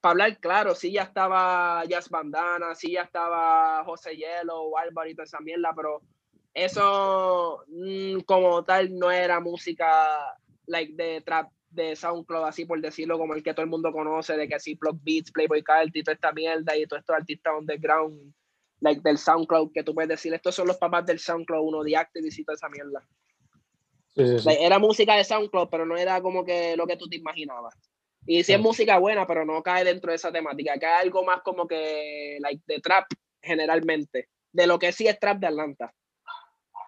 [0.00, 5.14] para hablar claro, sí ya estaba Jazz Bandana, sí ya estaba José Hielo, Álvaro y
[5.14, 6.00] toda esa mierda, pero
[6.54, 13.18] eso mm, como tal no era música like de trap de SoundCloud, así por decirlo,
[13.18, 16.02] como el que todo el mundo conoce, de que así Plug Beats, Playboy Card y
[16.02, 18.32] toda esta mierda y todos estos artistas underground,
[18.80, 21.96] like del SoundCloud, que tú puedes decir, estos son los papás del SoundCloud, uno de
[21.96, 23.06] Activist y toda esa mierda.
[24.60, 27.74] era música de SoundCloud, pero no era como que lo que tú te imaginabas.
[28.26, 30.78] Y sí es música buena, pero no cae dentro de esa temática.
[30.78, 33.06] Cae algo más como que, like, de trap,
[33.40, 34.28] generalmente.
[34.52, 35.94] De lo que sí es trap de Atlanta.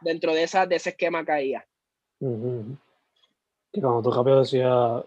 [0.00, 1.66] Dentro de, esa, de ese esquema caía.
[2.18, 5.04] Que cuando tú rápido decías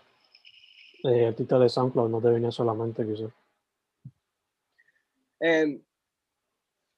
[1.04, 3.32] eh, artista de SoundCloud, no te venía solamente quizás.
[5.40, 5.82] Eh,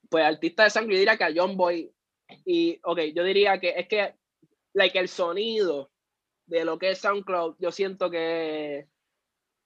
[0.09, 1.91] pues artista de SoundCloud, yo diría que a John Boy.
[2.45, 4.15] Y, ok, yo diría que es que,
[4.73, 5.89] like, el sonido
[6.45, 8.87] de lo que es SoundCloud, yo siento que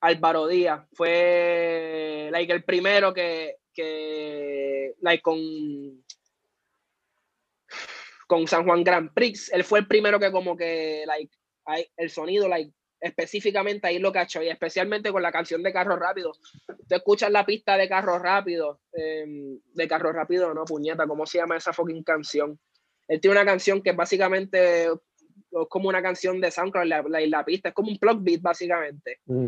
[0.01, 5.37] Álvaro Díaz fue, like, el primero que, que like, con
[8.29, 11.35] con San Juan Grand Prix, él fue el primero que como que, like,
[11.97, 16.39] el sonido, like, específicamente ahí lo cachó, y especialmente con la canción de Carros Rápidos.
[16.67, 21.39] Tú escuchas la pista de Carros Rápidos, em, de Carros Rápidos, no, puñeta, ¿cómo se
[21.39, 22.59] llama esa fucking canción?
[23.07, 24.91] Él tiene una canción que básicamente es
[25.67, 29.21] como una canción de SoundCloud, la, la, pista es como un plug beat, básicamente.
[29.25, 29.47] Mm.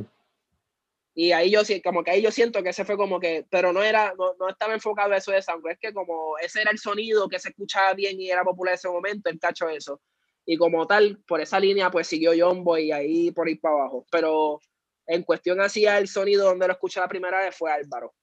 [1.13, 3.84] Y ahí yo como que ahí yo siento que ese fue como que, pero no
[3.84, 6.80] era, no, no estaba enfocado a eso de SoundCloud, es que como ese era el
[6.80, 10.02] sonido que se escuchaba bien y era popular en ese momento, el cacho eso.
[10.45, 14.06] Y como tal, por esa línea, pues siguió John Boy ahí por ir para abajo.
[14.10, 14.60] Pero
[15.06, 18.13] en cuestión hacia el sonido donde lo escuché la primera vez fue Álvaro.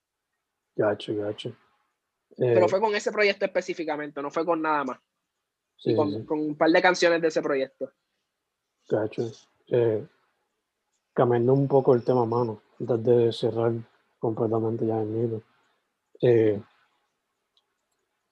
[0.75, 1.55] Gacho, gacho.
[2.35, 4.99] Pero eh, fue con ese proyecto específicamente, no fue con nada más.
[5.77, 7.91] Sí, con, con, un par de canciones de ese proyecto.
[8.89, 9.31] Gacho.
[9.67, 10.05] Eh,
[11.13, 13.73] cambiando un poco el tema, mano antes de cerrar
[14.19, 15.41] completamente ya en nido.
[16.21, 16.61] Eh,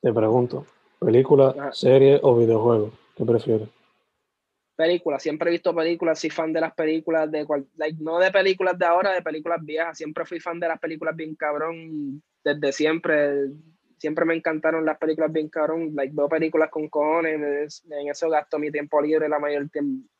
[0.01, 0.65] te pregunto,
[0.99, 2.91] ¿película, serie o videojuego?
[3.15, 3.69] ¿Qué prefieres?
[4.75, 7.65] Película, siempre he visto películas, soy fan de las películas, de cual,
[7.99, 11.35] no de películas de ahora, de películas viejas, siempre fui fan de las películas bien
[11.35, 13.47] cabrón, desde siempre,
[13.97, 18.59] siempre me encantaron las películas bien cabrón, like, veo películas con cojones, en eso gasto
[18.59, 19.67] mi tiempo libre la mayor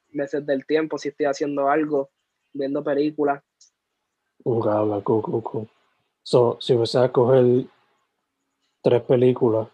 [0.10, 2.10] veces del tiempo, si estoy haciendo algo,
[2.52, 3.44] viendo películas.
[4.48, 5.68] Un
[6.24, 7.66] So, si fuese a coger
[8.82, 9.68] tres películas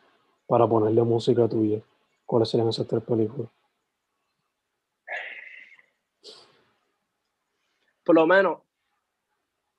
[0.48, 1.80] para ponerle música tuya,
[2.26, 3.52] ¿cuáles serían esas tres películas?
[8.04, 8.62] Por lo menos,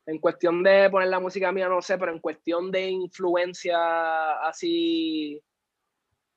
[0.07, 5.42] en cuestión de poner la música mía, no sé, pero en cuestión de influencia así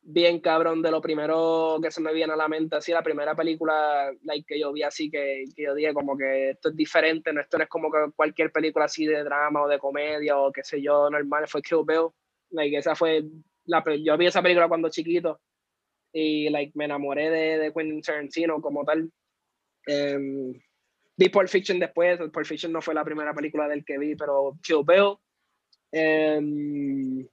[0.10, 3.36] bien cabrón de lo primero que se me viene a la mente, así la primera
[3.36, 7.34] película like, que yo vi así, que, que, yo dije como que esto es diferente,
[7.34, 10.52] no, esto no es como que cualquier película así de drama o de comedia o
[10.54, 12.08] qué sé yo, normal, fue Kill Bill,
[12.52, 13.22] like, esa fue,
[13.66, 15.42] la, yo vi esa película cuando chiquito
[16.14, 19.12] y like, me enamoré de, de Quentin Tarantino como tal.
[19.88, 20.54] Um,
[21.18, 24.58] vi Pulp Fiction después, Pulp Fiction no fue la primera película del que vi, pero
[24.64, 25.18] Kill Bill.
[25.92, 27.28] Um,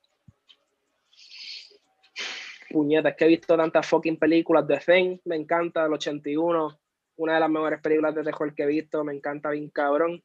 [2.74, 4.66] puñetas, que he visto tantas fucking películas.
[4.66, 6.80] de Thing, me encanta, el 81,
[7.18, 10.20] una de las mejores películas de terror que he visto, me encanta bien cabrón.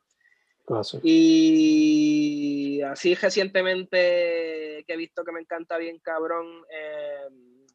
[1.04, 6.48] Y así recientemente que he visto que me encanta bien cabrón.
[6.72, 7.68] Em,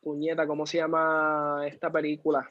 [0.00, 2.50] puñeta, ¿cómo se llama esta película?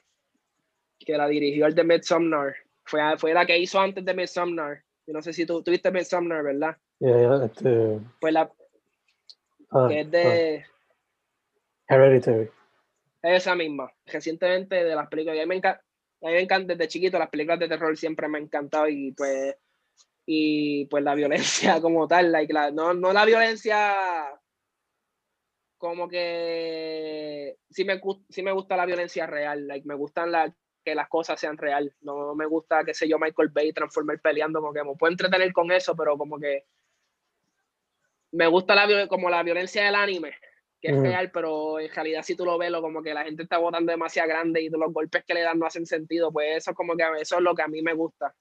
[1.00, 2.56] Que la dirigió el de Midsommar.
[2.84, 4.84] Fue, fue la que hizo antes de Midsommar.
[5.08, 6.78] Yo no sé si tú tuviste Midsommar, ¿verdad?
[7.00, 8.00] este...
[8.20, 8.52] Pues la,
[9.72, 10.66] Ah, que es de
[11.90, 11.94] ah.
[11.94, 12.50] Hereditary.
[13.22, 13.92] Esa misma.
[14.06, 15.38] Recientemente de las películas.
[15.38, 15.82] A mí me encanta,
[16.22, 19.12] a mí me encanta desde chiquito las películas de terror siempre me han encantado y
[19.12, 19.56] pues
[20.30, 23.96] y pues la violencia como tal, like, no, no la violencia
[25.78, 30.54] como que sí me, sí me gusta la violencia real, like, me gustan la,
[30.84, 34.60] que las cosas sean real, no me gusta, que sé yo, Michael Bay transformar peleando,
[34.60, 36.66] como que me puedo entretener con eso, pero como que
[38.32, 40.34] me gusta la, como la violencia del anime,
[40.82, 43.44] que es real, pero en realidad si tú lo ves, lo, como que la gente
[43.44, 46.74] está votando demasiado grande y los golpes que le dan no hacen sentido, pues eso
[46.74, 48.34] como que eso es lo que a mí me gusta.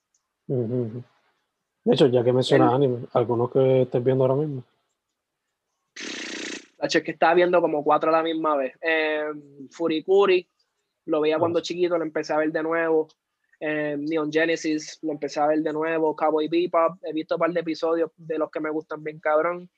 [0.47, 4.65] De hecho, ya que mencionas anime, ¿algunos que estés viendo ahora mismo?
[6.79, 8.75] La es que estaba viendo como cuatro a la misma vez.
[8.83, 9.25] Eh,
[9.71, 10.47] Furikuri,
[11.07, 13.09] lo veía cuando chiquito, lo empecé a ver de nuevo.
[13.59, 16.15] Eh, Neon Genesis, lo empecé a ver de nuevo.
[16.15, 19.71] Cowboy Bebop, he visto un par de episodios de los que me gustan bien cabrón.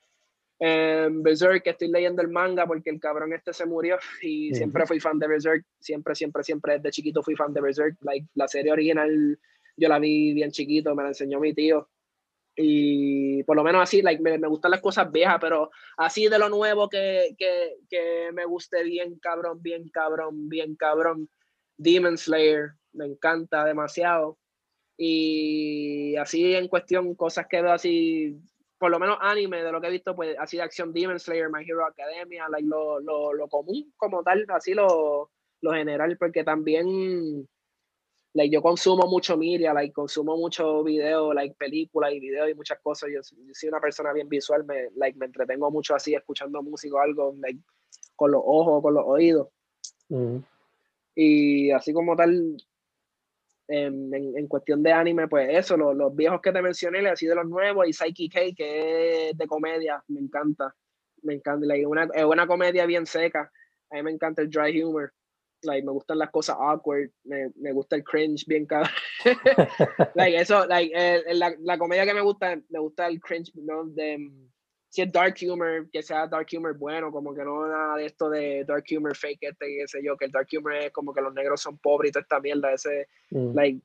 [0.59, 4.99] Berserk, que estoy leyendo el manga porque el cabrón este se murió y siempre fui
[4.99, 8.71] fan de Berserk, siempre, siempre, siempre desde chiquito fui fan de Berserk, like, la serie
[8.73, 9.39] original
[9.77, 11.89] yo la vi bien chiquito, me la enseñó mi tío
[12.61, 16.37] y por lo menos así, like, me, me gustan las cosas viejas, pero así de
[16.37, 21.29] lo nuevo que, que, que me guste bien cabrón, bien cabrón, bien cabrón,
[21.77, 24.37] Demon Slayer, me encanta demasiado
[24.97, 28.37] y así en cuestión cosas que veo así
[28.77, 31.49] por lo menos anime de lo que he visto, pues así de acción Demon Slayer,
[31.49, 36.45] My Hero Academia, like, lo, lo, lo, común como tal, así lo, lo general, porque
[36.45, 37.45] también
[38.33, 42.79] like, yo consumo mucho media, like, consumo mucho video, like, películas y videos y muchas
[42.79, 43.09] cosas.
[43.13, 46.99] Yo, soy una persona bien visual, me, like, me entretengo mucho así, escuchando música o
[46.99, 47.59] algo, like,
[48.15, 49.47] con los ojos, con los oídos.
[51.15, 52.57] Y así como tal,
[53.69, 57.35] en, en, cuestión de anime, pues eso, los, los viejos que te mencioné, así de
[57.35, 60.75] los nuevos, y Psyche K, que es de comedia, me encanta.
[61.21, 63.51] Me encanta, like, una, es una comedia bien seca.
[63.91, 65.13] A mí me encanta el dry humor
[65.63, 68.89] like, me gustan las cosas awkward, me, me gusta el cringe bien cada
[70.15, 70.93] like, eso, like,
[71.33, 73.85] la, la, comedia que me gusta, me gusta el cringe, ¿no?
[73.85, 74.31] De,
[74.89, 78.29] si es dark humor, que sea dark humor bueno, como que no nada de esto
[78.29, 81.21] de dark humor fake, este, qué sé yo, que el dark humor es como que
[81.21, 83.55] los negros son pobres y toda esta mierda, ese, mm.
[83.55, 83.79] like,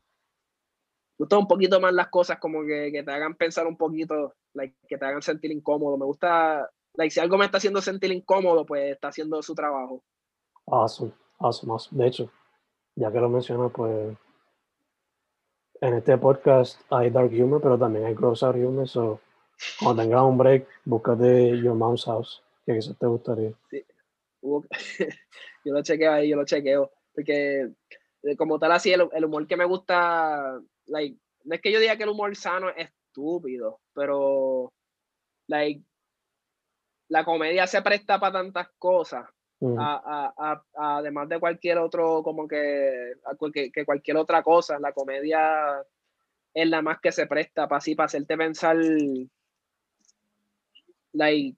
[1.17, 4.35] me gusta un poquito más las cosas como que, que, te hagan pensar un poquito,
[4.55, 8.11] like, que te hagan sentir incómodo, me gusta, like, si algo me está haciendo sentir
[8.11, 10.03] incómodo, pues está haciendo su trabajo.
[10.67, 11.13] Awesome.
[11.39, 12.31] Awesome, De hecho,
[12.95, 14.17] ya que lo mencionas, pues
[15.81, 18.89] en este podcast hay dark humor, pero también hay gross out humor.
[18.89, 19.21] So,
[19.79, 23.53] cuando tengas un break, búscate Your Mom's House, que quizás te gustaría.
[23.71, 23.85] Sí.
[25.65, 26.91] yo lo chequeo ahí, yo lo chequeo.
[27.15, 27.71] Porque,
[28.23, 31.81] eh, como tal, así, el, el, humor que me gusta, like, no es que yo
[31.81, 34.73] diga que el humor sano es estúpido, pero,
[35.47, 35.83] like,
[37.09, 39.27] la comedia se presta para tantas cosas
[40.75, 43.15] además de cualquier otro, como que,
[43.73, 45.83] que, cualquier otra cosa, la comedia
[46.53, 48.77] es la más que se presta para así, para hacerte pensar,
[51.15, 51.57] like,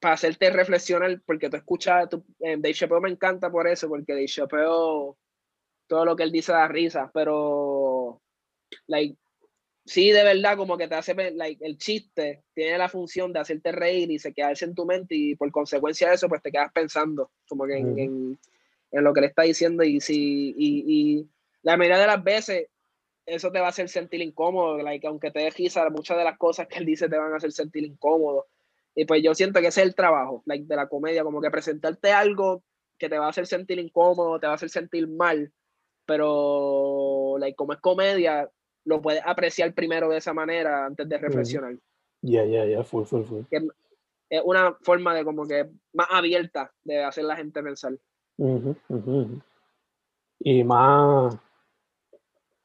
[0.00, 4.12] para hacerte reflexionar, porque tú escuchas, tú, eh, Dave Chappelle me encanta por eso, porque
[4.12, 5.14] Dave Chappelle,
[5.86, 8.20] todo lo que él dice da risa, pero,
[8.86, 9.16] like,
[9.84, 13.72] sí, de verdad, como que te hace, like, el chiste tiene la función de hacerte
[13.72, 16.72] reír y se quedarse en tu mente y por consecuencia de eso, pues te quedas
[16.72, 18.38] pensando como que en, en,
[18.92, 21.28] en lo que le está diciendo y si, y, y,
[21.62, 22.68] la mayoría de las veces
[23.28, 26.66] eso te va a hacer sentir incómodo, like, aunque te dejes muchas de las cosas
[26.66, 28.46] que él dice te van a hacer sentir incómodo.
[28.94, 31.50] Y pues yo siento que ese es el trabajo like, de la comedia, como que
[31.50, 32.62] presentarte algo
[32.98, 35.52] que te va a hacer sentir incómodo, te va a hacer sentir mal,
[36.06, 38.50] pero like, como es comedia,
[38.84, 41.76] lo puedes apreciar primero de esa manera antes de reflexionar.
[42.22, 43.42] Ya, ya, ya, full, full, full.
[44.30, 47.92] Es una forma de como que más abierta de hacer la gente pensar.
[50.40, 51.38] Y más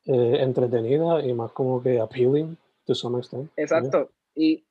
[0.06, 3.50] eh, entretenida y más como que appealing to some extent.
[3.56, 4.10] Exacto.
[4.36, 4.66] Y,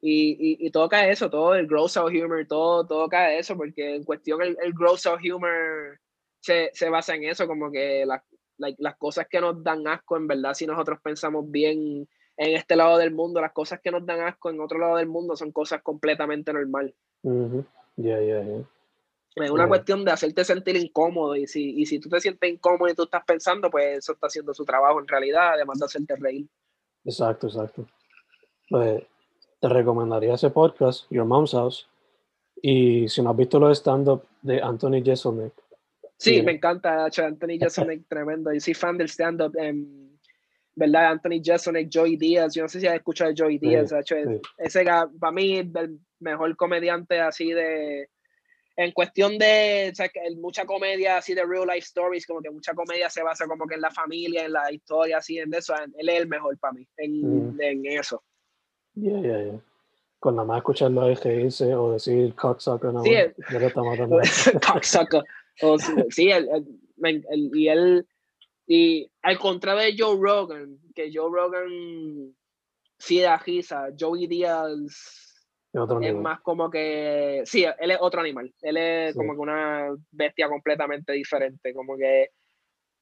[0.00, 3.94] y, y, todo cae eso, todo el gross out humor, todo, todo cae eso, porque
[3.94, 5.98] en cuestión el, el gross out humor
[6.40, 8.22] se, se, basa en eso, como que la,
[8.58, 12.98] las cosas que nos dan asco, en verdad, si nosotros pensamos bien en este lado
[12.98, 15.82] del mundo, las cosas que nos dan asco en otro lado del mundo son cosas
[15.82, 16.94] completamente normal.
[17.96, 18.44] Ya, ya,
[19.36, 22.88] Es una cuestión de hacerte sentir incómodo y si, y si tú te sientes incómodo
[22.88, 26.14] y tú estás pensando, pues eso está haciendo su trabajo en realidad, además de hacerte
[26.16, 26.46] reír.
[27.04, 27.86] Exacto, exacto.
[28.70, 29.02] Pues
[29.60, 31.88] te recomendaría ese podcast, Your Mom's House.
[32.62, 35.52] Y si no has visto los stand-up de Anthony Jeselnik,
[36.16, 38.52] Sí, me encanta, Anthony Jeselnik, tremendo.
[38.52, 40.16] Y soy fan del stand-up, em,
[40.74, 41.12] ¿verdad?
[41.12, 42.54] Anthony Jeselnik, Joey Diaz.
[42.54, 43.92] Yo no sé si has escuchado de Joey Diaz.
[44.58, 44.84] Ese,
[45.18, 48.08] para mí, el mejor comediante así de.
[48.76, 52.74] En cuestión de o sea, mucha comedia así de real life stories, como que mucha
[52.74, 55.74] comedia se basa como que en la familia, en la historia, así, en eso.
[55.96, 58.22] Él es el mejor para mí, en, en eso.
[58.94, 59.60] Yeah, yeah, yeah.
[60.18, 63.12] Con nada más escucharlo a dice o decir cocksucker, no, sí,
[64.66, 65.22] cocksucker
[66.10, 66.30] sí,
[67.52, 68.06] y él,
[68.66, 72.34] y al contrario de Joe Rogan, que Joe Rogan
[72.98, 75.33] sí da risa, Joey Díaz
[76.02, 80.48] es más como que, sí, él es otro animal, él es como que una bestia
[80.48, 82.30] completamente diferente, como que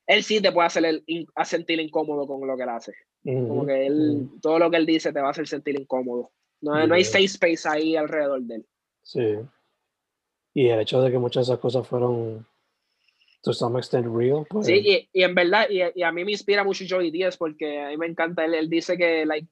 [0.07, 1.05] él sí te puede hacer el,
[1.35, 2.95] a sentir incómodo con lo que él hace.
[3.25, 6.33] Como que él, todo lo que él dice te va a hacer sentir incómodo.
[6.61, 8.67] No, no hay safe space ahí alrededor de él.
[9.03, 9.39] Sí.
[10.55, 12.47] Y el hecho de que muchas de esas cosas fueron,
[13.43, 14.45] to some extent, real.
[14.49, 14.67] Pues...
[14.67, 17.81] Sí, y, y, en verdad, y, y, a mí me inspira mucho Joey Díaz porque
[17.81, 19.49] a mí me encanta, él, él dice que, like,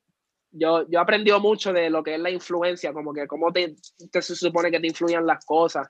[0.53, 3.75] yo, yo he aprendido mucho de lo que es la influencia, como que cómo te,
[4.11, 5.89] te se supone que te influyen las cosas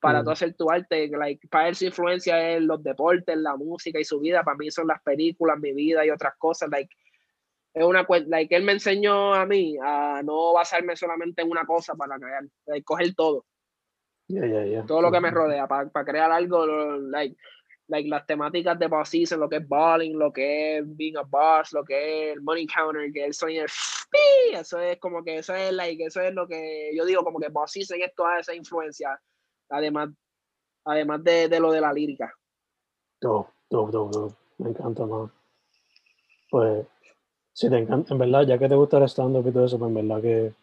[0.00, 0.24] para mm.
[0.24, 1.08] tú hacer tu arte.
[1.08, 4.42] Like, para él su influencia es los deportes, la música y su vida.
[4.42, 6.68] Para mí son las películas, mi vida y otras cosas.
[6.70, 6.94] Like,
[7.72, 11.94] es una like, él me enseñó a mí a no basarme solamente en una cosa
[11.94, 13.46] para crear, like, coger todo.
[14.86, 17.36] Todo lo que me rodea para crear algo, like,
[17.92, 21.22] like las temáticas de boss season, lo que es balling, lo que es being a
[21.22, 23.66] boss, lo que es el money counter, que el sonido
[24.54, 27.48] eso es como que eso es like, eso es lo que yo digo como que
[27.48, 29.20] boss season es toda esa influencia.
[29.68, 30.10] Además,
[30.84, 32.32] además de, de lo de la lírica.
[33.20, 34.34] Dope, dope, dope, dope.
[34.58, 35.30] Me encanta, man.
[36.50, 36.86] Pues,
[37.52, 39.88] si te encanta, en verdad, ya que te gusta el stand-up y todo eso, pues
[39.88, 40.54] en verdad que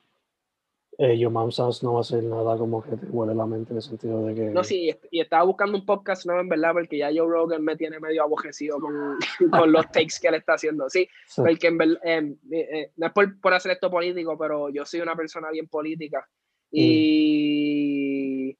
[1.01, 3.71] eh, Your Mom's House no va a ser nada como que te huele la mente
[3.71, 4.41] en el sentido de que...
[4.49, 7.77] No, sí, y estaba buscando un podcast nuevo, en verdad, porque ya Joe Rogan me
[7.77, 9.17] tiene medio abojecido con,
[9.51, 10.89] con los takes que él está haciendo.
[10.89, 11.41] Sí, Sí.
[11.41, 14.99] porque en verdad, eh, eh, no es por, por hacer esto político, pero yo soy
[14.99, 16.27] una persona bien política.
[16.71, 18.57] Y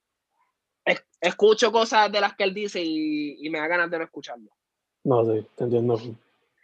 [0.86, 4.04] es- escucho cosas de las que él dice y, y me da ganas de no
[4.06, 4.50] escucharlo.
[5.04, 6.00] No, sí, te entiendo.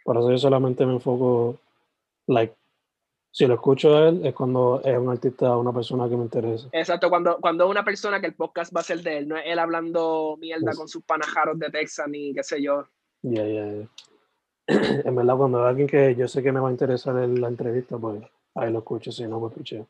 [0.04, 1.58] Por eso yo solamente me enfoco,
[2.26, 2.54] like,
[3.36, 6.68] si lo escucho a él es cuando es un artista, una persona que me interesa.
[6.72, 9.36] Exacto, cuando, cuando es una persona que el podcast va a ser de él, no
[9.36, 12.88] es él hablando mierda Pues- con sus panajaros de Texas ni qué sé yo.
[13.20, 13.88] Ya, ya, ya.
[15.04, 17.48] En verdad, cuando hay alguien que yo sé que me va a interesar en la
[17.48, 18.22] entrevista, pues
[18.54, 19.86] ahí lo escucho, si no, me picheo.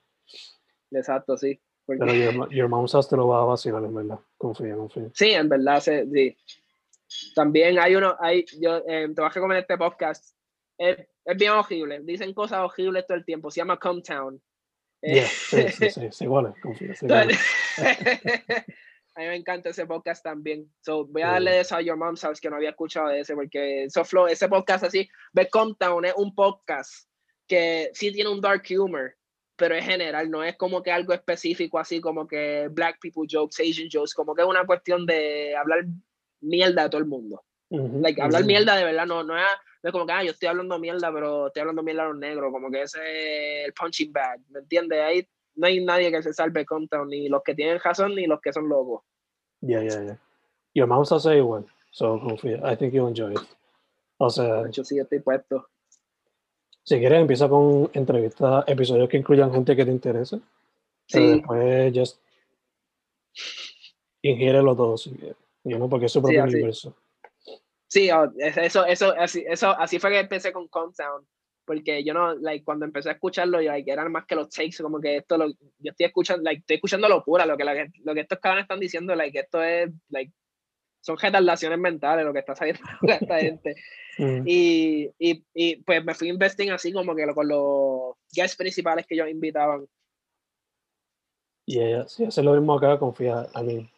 [0.91, 1.57] Exacto, sí.
[1.85, 4.19] Porque- Pero Your, Your Mom's House te lo va a vacilar, en verdad.
[4.37, 5.09] Confía, confía.
[5.15, 5.93] Sí, en verdad, sí.
[6.13, 7.33] sí.
[7.33, 10.36] También hay uno, hay, yo eh, te vas a recomendar este podcast.
[10.79, 12.01] Es, es bien horrible.
[12.03, 13.51] Dicen cosas horribles todo el tiempo.
[13.51, 14.41] Se llama Cometown.
[15.03, 16.95] Eh, Yeah, sí, sí, sí, sí, igual, confía.
[16.95, 17.31] sí, igual.
[19.15, 20.71] a mí me encanta ese podcast también.
[20.81, 23.35] So, voy a darle eso a Your Mom's House, que no había escuchado de ese,
[23.35, 27.09] porque eso flow, ese podcast así, The Cometown es un podcast
[27.47, 29.15] que sí tiene un dark humor,
[29.57, 33.63] pero es general, no es como que algo específico así como que black people jokes,
[33.63, 35.87] Asian jokes, como que es una cuestión de hablar
[36.41, 37.43] mierda a todo el mundo.
[37.71, 38.49] Ujú, Like, hablar ujú.
[38.49, 39.45] mierda de verdad, no, no, es,
[39.83, 42.17] no es como que ah, yo estoy hablando mierda, pero estoy hablando mierda a los
[42.19, 45.01] negros, como que ese es el punching bag, ¿me entiendes?
[45.01, 48.27] Ahí no hay nadie que se salve de Compton, ni los que tienen razón, ni
[48.27, 49.03] los que son locos.
[49.61, 50.19] Yeah, yeah, yeah.
[50.75, 52.61] Your House es igual, so confía.
[52.71, 53.41] I think you'll enjoy it.
[54.19, 55.69] O sea, Yo sí estoy puesto.
[56.83, 60.41] si quieres, empieza con entrevistas, episodios que incluyan gente que te interese.
[61.07, 61.35] Sí.
[61.35, 62.21] después, just
[64.23, 65.37] ingiérelo todo, si quieres.
[65.65, 66.95] You know, porque es su propio universo.
[67.89, 71.27] Sí, oh, es- eso, eso, así, eso, así fue que empecé con Compound,
[71.65, 74.83] porque yo no, like, cuando empecé a escucharlo, yo, like, eran más que los takes,
[74.83, 77.65] como que esto, lo, yo estoy escuchando, like, estoy escuchando locura, lo que,
[78.05, 80.33] lo que estos cabrones están diciendo, like, esto es, like,
[81.01, 83.75] son retardaciones mentales lo que está saliendo de esta gente.
[84.19, 88.57] Mm, Y, y, y pues me fui investing así como que lo- con los guests
[88.57, 89.87] principales que ellos invitaban.
[91.67, 93.47] Y ella, si hace lo mismo acá, confía.
[93.55, 93.91] I mean,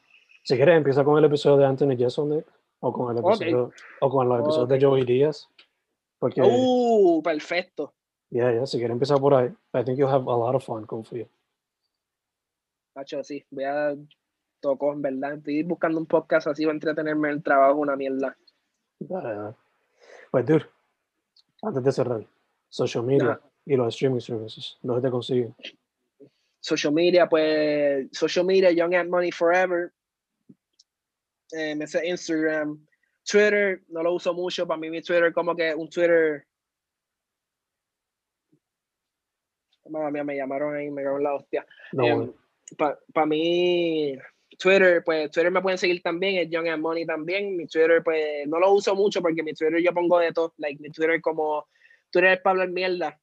[0.42, 2.44] si quieres, empieza con el episodio de Anthony Jeselnik
[2.80, 4.70] o con el episodio, o con los episodios Ok.
[4.70, 5.48] de Joey Díaz.
[6.18, 7.92] Porque, Uh, perfecto.
[8.30, 10.84] yeah, yeah, si quieres empezar por ahí, I think you'll have a lot of fun,
[10.86, 11.26] confía.
[12.94, 13.94] Nacho, sí, voy a
[14.60, 15.34] tocar, en verdad.
[15.34, 18.36] Estoy buscando un podcast así para entretenerme en el trabajo, una mierda.
[18.98, 19.54] Dale, dale.
[20.32, 20.66] Pues, dude,
[21.62, 22.26] antes de cerrar,
[22.68, 23.40] social media Ajá.
[23.64, 25.54] y los streaming services, ¿dónde te consiguen?
[26.60, 29.92] Social media, pues, social media, Young and Money Forever.
[31.52, 32.86] Eh, me sé Instagram.
[33.24, 34.66] Twitter, no lo uso mucho.
[34.66, 36.46] Para mí, mi Twitter, como que un Twitter.
[39.88, 41.66] Mamma mía, me llamaron ahí, me cago en la hostia.
[41.92, 42.32] No, Em,
[42.76, 44.18] para mí,
[44.58, 47.56] Twitter, pues Twitter me pueden seguir también, es Young and Money también.
[47.56, 50.52] Mi Twitter, pues no lo uso mucho porque mi Twitter yo pongo de todo.
[50.58, 51.66] Like, mi Twitter como
[52.10, 53.20] Twitter es para hablar mierda.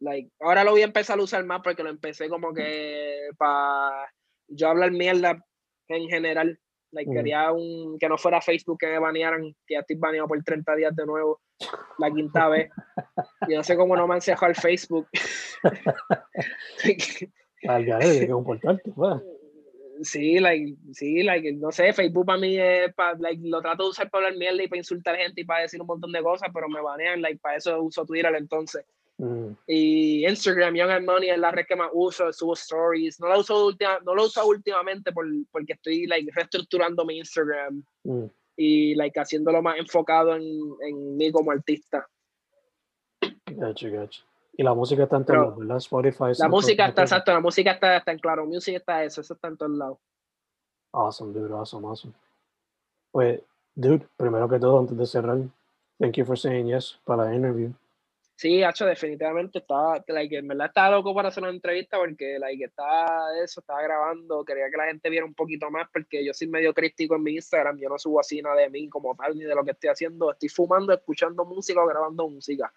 [0.00, 4.12] Like, ahora lo voy a empezar a usar más porque lo empecé como que para
[4.48, 5.44] yo hablar mierda
[5.88, 6.58] en general.
[6.92, 7.14] Like, Mm.
[7.14, 10.74] quería un que no fuera Facebook que me banearan, que ya estoy baneado por 30
[10.74, 11.40] días de nuevo,
[11.98, 12.70] la quinta vez.
[13.48, 15.06] Yo no sé cómo no me han cejado el Facebook.
[17.68, 18.92] al garete, hay que comportarte.
[20.02, 23.90] Sí, like, sí, like, no sé, Facebook para mí es, pa, like, lo trato de
[23.90, 26.48] usar para hablar mierda y para insultar gente y para decir un montón de cosas,
[26.54, 28.84] pero me banean, like, para eso uso Twitter entonces.
[29.20, 33.20] Mm, Y Instagram, Young and Money es la red que más uso, subo stories.
[33.20, 37.84] No lo uso, última, no lo uso últimamente por, porque estoy, like, reestructurando mi Instagram
[38.04, 38.24] mm.
[38.56, 40.42] y, like, haciéndolo más enfocado en,
[40.80, 42.08] en mí como artista.
[43.52, 44.22] Gotcha, gotcha.
[44.54, 45.76] Y la música está en todos lados, ¿verdad?
[45.76, 46.32] Spotify.
[46.38, 49.48] La música está, exacto, la música está, está en Claro Music, está eso, eso está
[49.48, 49.98] en todos lados.
[50.92, 52.14] Awesome, dude, awesome, awesome.
[53.10, 53.40] Pues,
[53.74, 55.38] dude, primero que todo, antes de cerrar,
[55.98, 57.70] thank you for saying yes para la interview.
[58.40, 62.64] Sí, Hacho, definitivamente estaba, like, en verdad estaba loco para hacer una entrevista porque, like,
[62.64, 66.48] estaba eso, estaba grabando, quería que la gente viera un poquito más porque yo soy
[66.48, 69.44] medio crítico en mi Instagram, yo no subo así nada de mí como tal, ni
[69.44, 72.72] de lo que estoy haciendo, estoy fumando, escuchando música o grabando música.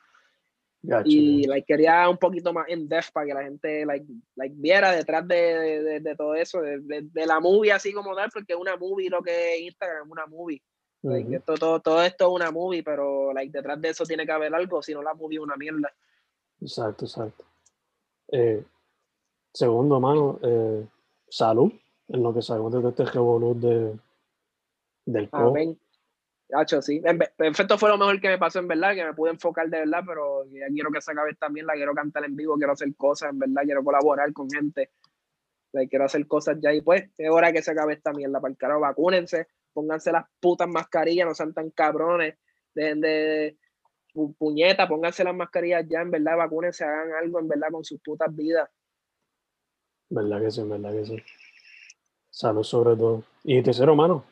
[0.82, 4.06] Gotcha, Y, like, quería un poquito más en depth para que la gente, like,
[4.36, 5.36] like viera detrás de,
[5.82, 9.10] de, de todo eso, de, de, de la movie así como tal, porque una movie
[9.10, 10.62] lo que es Instagram, una movie.
[11.04, 14.32] Like, esto, todo, todo esto es una movie, pero like, detrás de eso tiene que
[14.32, 15.94] haber algo, si no la movie es una mierda.
[16.62, 17.44] Exacto, exacto.
[18.32, 18.64] Eh,
[19.54, 20.88] segundo, mano, eh,
[21.28, 21.74] salud,
[22.08, 24.00] en lo que sabemos de este revolú de,
[25.06, 25.50] del co.
[25.50, 25.78] Amén.
[26.54, 27.02] Hacho, sí.
[27.36, 30.04] Perfecto fue lo mejor que me pasó, en verdad, que me pude enfocar de verdad,
[30.06, 33.32] pero ya quiero que se acabe también, la quiero cantar en vivo, quiero hacer cosas,
[33.32, 34.92] en verdad, quiero colaborar con gente.
[35.74, 38.52] Like, quiero hacer cosas ya y pues, es hora que se acabe esta mierda, para
[38.52, 42.36] el carajo, vacúnense, pónganse las putas mascarillas, no sean tan cabrones,
[42.74, 43.58] dejen de
[44.14, 48.00] pu- puñeta, pónganse las mascarillas ya, en verdad, vacúnense, hagan algo, en verdad, con sus
[48.02, 48.70] putas vidas.
[50.10, 50.64] ¿Verdad que sí?
[50.64, 51.24] ¿Verdad que sí?
[52.30, 53.24] Salud sobre todo.
[53.44, 54.24] Y tercero, mano,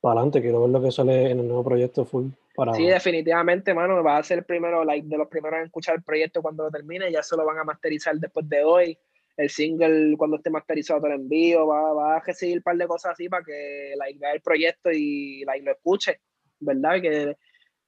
[0.00, 2.28] para adelante, quiero ver lo que sale en el nuevo proyecto full.
[2.54, 2.74] Para...
[2.74, 6.02] Sí, definitivamente, mano, va a ser el primero, like, de los primeros en escuchar el
[6.02, 8.98] proyecto cuando lo termine, ya se lo van a masterizar después de hoy.
[9.40, 12.86] El single, cuando esté masterizado, te lo envío, va, va a recibir un par de
[12.86, 16.20] cosas así para que like, vea el proyecto y like, lo escuche,
[16.58, 17.00] ¿verdad?
[17.00, 17.36] Que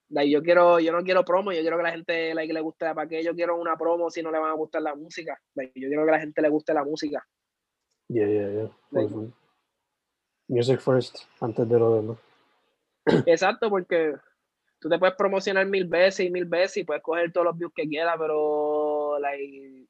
[0.09, 2.87] like, yo quiero, yo no quiero promo, yo quiero que la gente like, le guste,
[2.95, 5.39] ¿para qué yo quiero una promo si no le van a gustar la música?
[5.55, 7.23] Like, yo quiero que la gente le guste la música.
[8.09, 8.71] Yeah, yeah, yeah.
[8.91, 9.33] Like-.
[10.49, 12.19] Music first, antes de lo demás.
[13.27, 14.15] Exacto, porque
[14.81, 17.73] tú te puedes promocionar mil veces y mil veces y puedes coger todos los views
[17.77, 19.87] que quieras, pero like,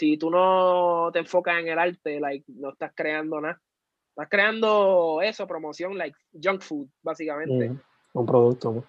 [0.00, 3.60] si tú no te enfocas en el arte, like, no estás creando nada.
[4.08, 7.68] Estás creando eso, promoción, like junk food, básicamente.
[7.68, 7.80] Mm,
[8.14, 8.84] Un producto, ¿no?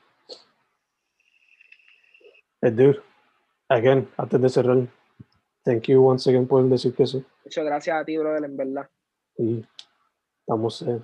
[2.61, 3.01] Eh, dude,
[3.67, 4.87] again, antes de cerrar,
[5.63, 7.21] thank you once again por decir que sí.
[7.43, 8.89] Muchas gracias a ti, brother, en verdad.
[9.37, 9.65] Y
[10.39, 11.01] estamos, eh,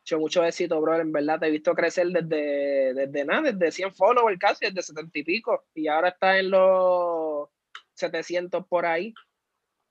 [0.00, 1.40] Mucho, mucho éxito, brother, en verdad.
[1.40, 5.64] Te he visto crecer desde, desde nada, desde 100 followers casi, desde 70 y pico.
[5.74, 7.48] Y ahora está en los
[7.98, 9.12] 700 por ahí.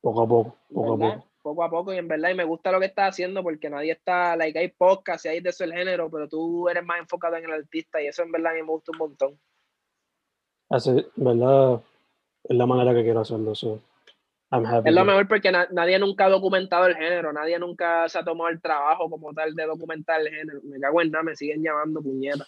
[0.02, 1.28] poco a poco, poco a poco.
[1.42, 3.94] Poco a poco, y en verdad, y me gusta lo que estás haciendo porque nadie
[3.94, 7.38] está, like, hay podcast y hay de eso el género, pero tú eres más enfocado
[7.38, 9.40] en el artista y eso en verdad a mí me gusta un montón.
[10.70, 11.82] Así, ¿verdad?
[12.44, 13.56] Es la manera que quiero hacerlo.
[13.56, 13.80] So,
[14.52, 14.90] I'm happy.
[14.90, 18.26] Es lo mejor porque na- nadie nunca ha documentado el género, nadie nunca se ha
[18.26, 20.60] tomado el trabajo como tal de documentar el género.
[20.64, 22.46] Me cago en nada, me siguen llamando puñeta.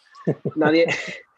[0.56, 0.86] Nadie,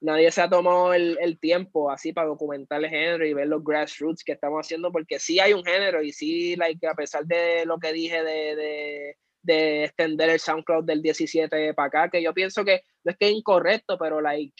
[0.00, 3.62] nadie se ha tomado el, el tiempo así para documentar el género y ver los
[3.62, 7.64] grassroots que estamos haciendo, porque sí hay un género y sí, like, a pesar de
[7.66, 12.34] lo que dije de, de, de extender el SoundCloud del 17 para acá, que yo
[12.34, 14.54] pienso que no es que es incorrecto, pero like,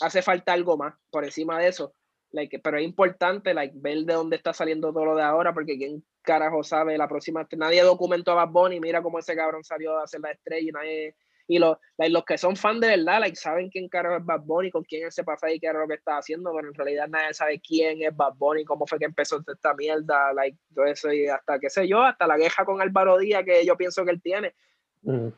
[0.00, 1.94] hace falta algo más por encima de eso.
[2.32, 5.78] Like, pero es importante like, ver de dónde está saliendo todo lo de ahora, porque
[5.78, 7.46] quién carajo sabe la próxima.
[7.56, 10.72] Nadie documentó a Bad Bunny, mira cómo ese cabrón salió a hacer la estrella y
[10.72, 11.16] nadie.
[11.48, 14.42] Y los, like, los que son fan de verdad, like, saben quién carajo es Bad
[14.42, 16.74] Bunny, con quién él se pasa y qué era lo que está haciendo, pero en
[16.74, 20.58] realidad nadie sabe quién es Bad Bunny, cómo fue que empezó toda esta mierda, like,
[20.74, 23.76] todo eso, y hasta qué sé yo, hasta la queja con Álvaro Díaz que yo
[23.76, 24.54] pienso que él tiene.
[25.02, 25.28] Mm.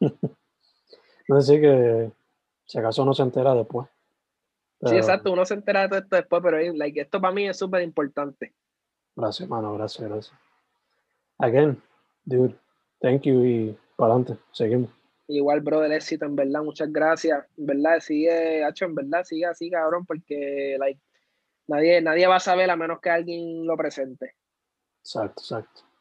[1.28, 2.10] no sé que
[2.66, 3.88] si acaso no se entera después.
[4.84, 7.56] Sí, exacto, uno se entera de todo esto después, pero like, esto para mí es
[7.56, 8.52] súper importante.
[9.14, 10.36] Gracias, mano, gracias, gracias.
[11.38, 11.80] Again,
[12.24, 12.56] dude,
[13.00, 15.01] thank you y para adelante, seguimos.
[15.32, 17.46] Igual, brother, éxito, en verdad, muchas gracias.
[17.56, 21.00] En verdad, sigue, hacho, en verdad, sigue así, cabrón, porque like,
[21.66, 24.34] nadie, nadie va a saber a menos que alguien lo presente.
[25.00, 25.91] Exacto, exacto.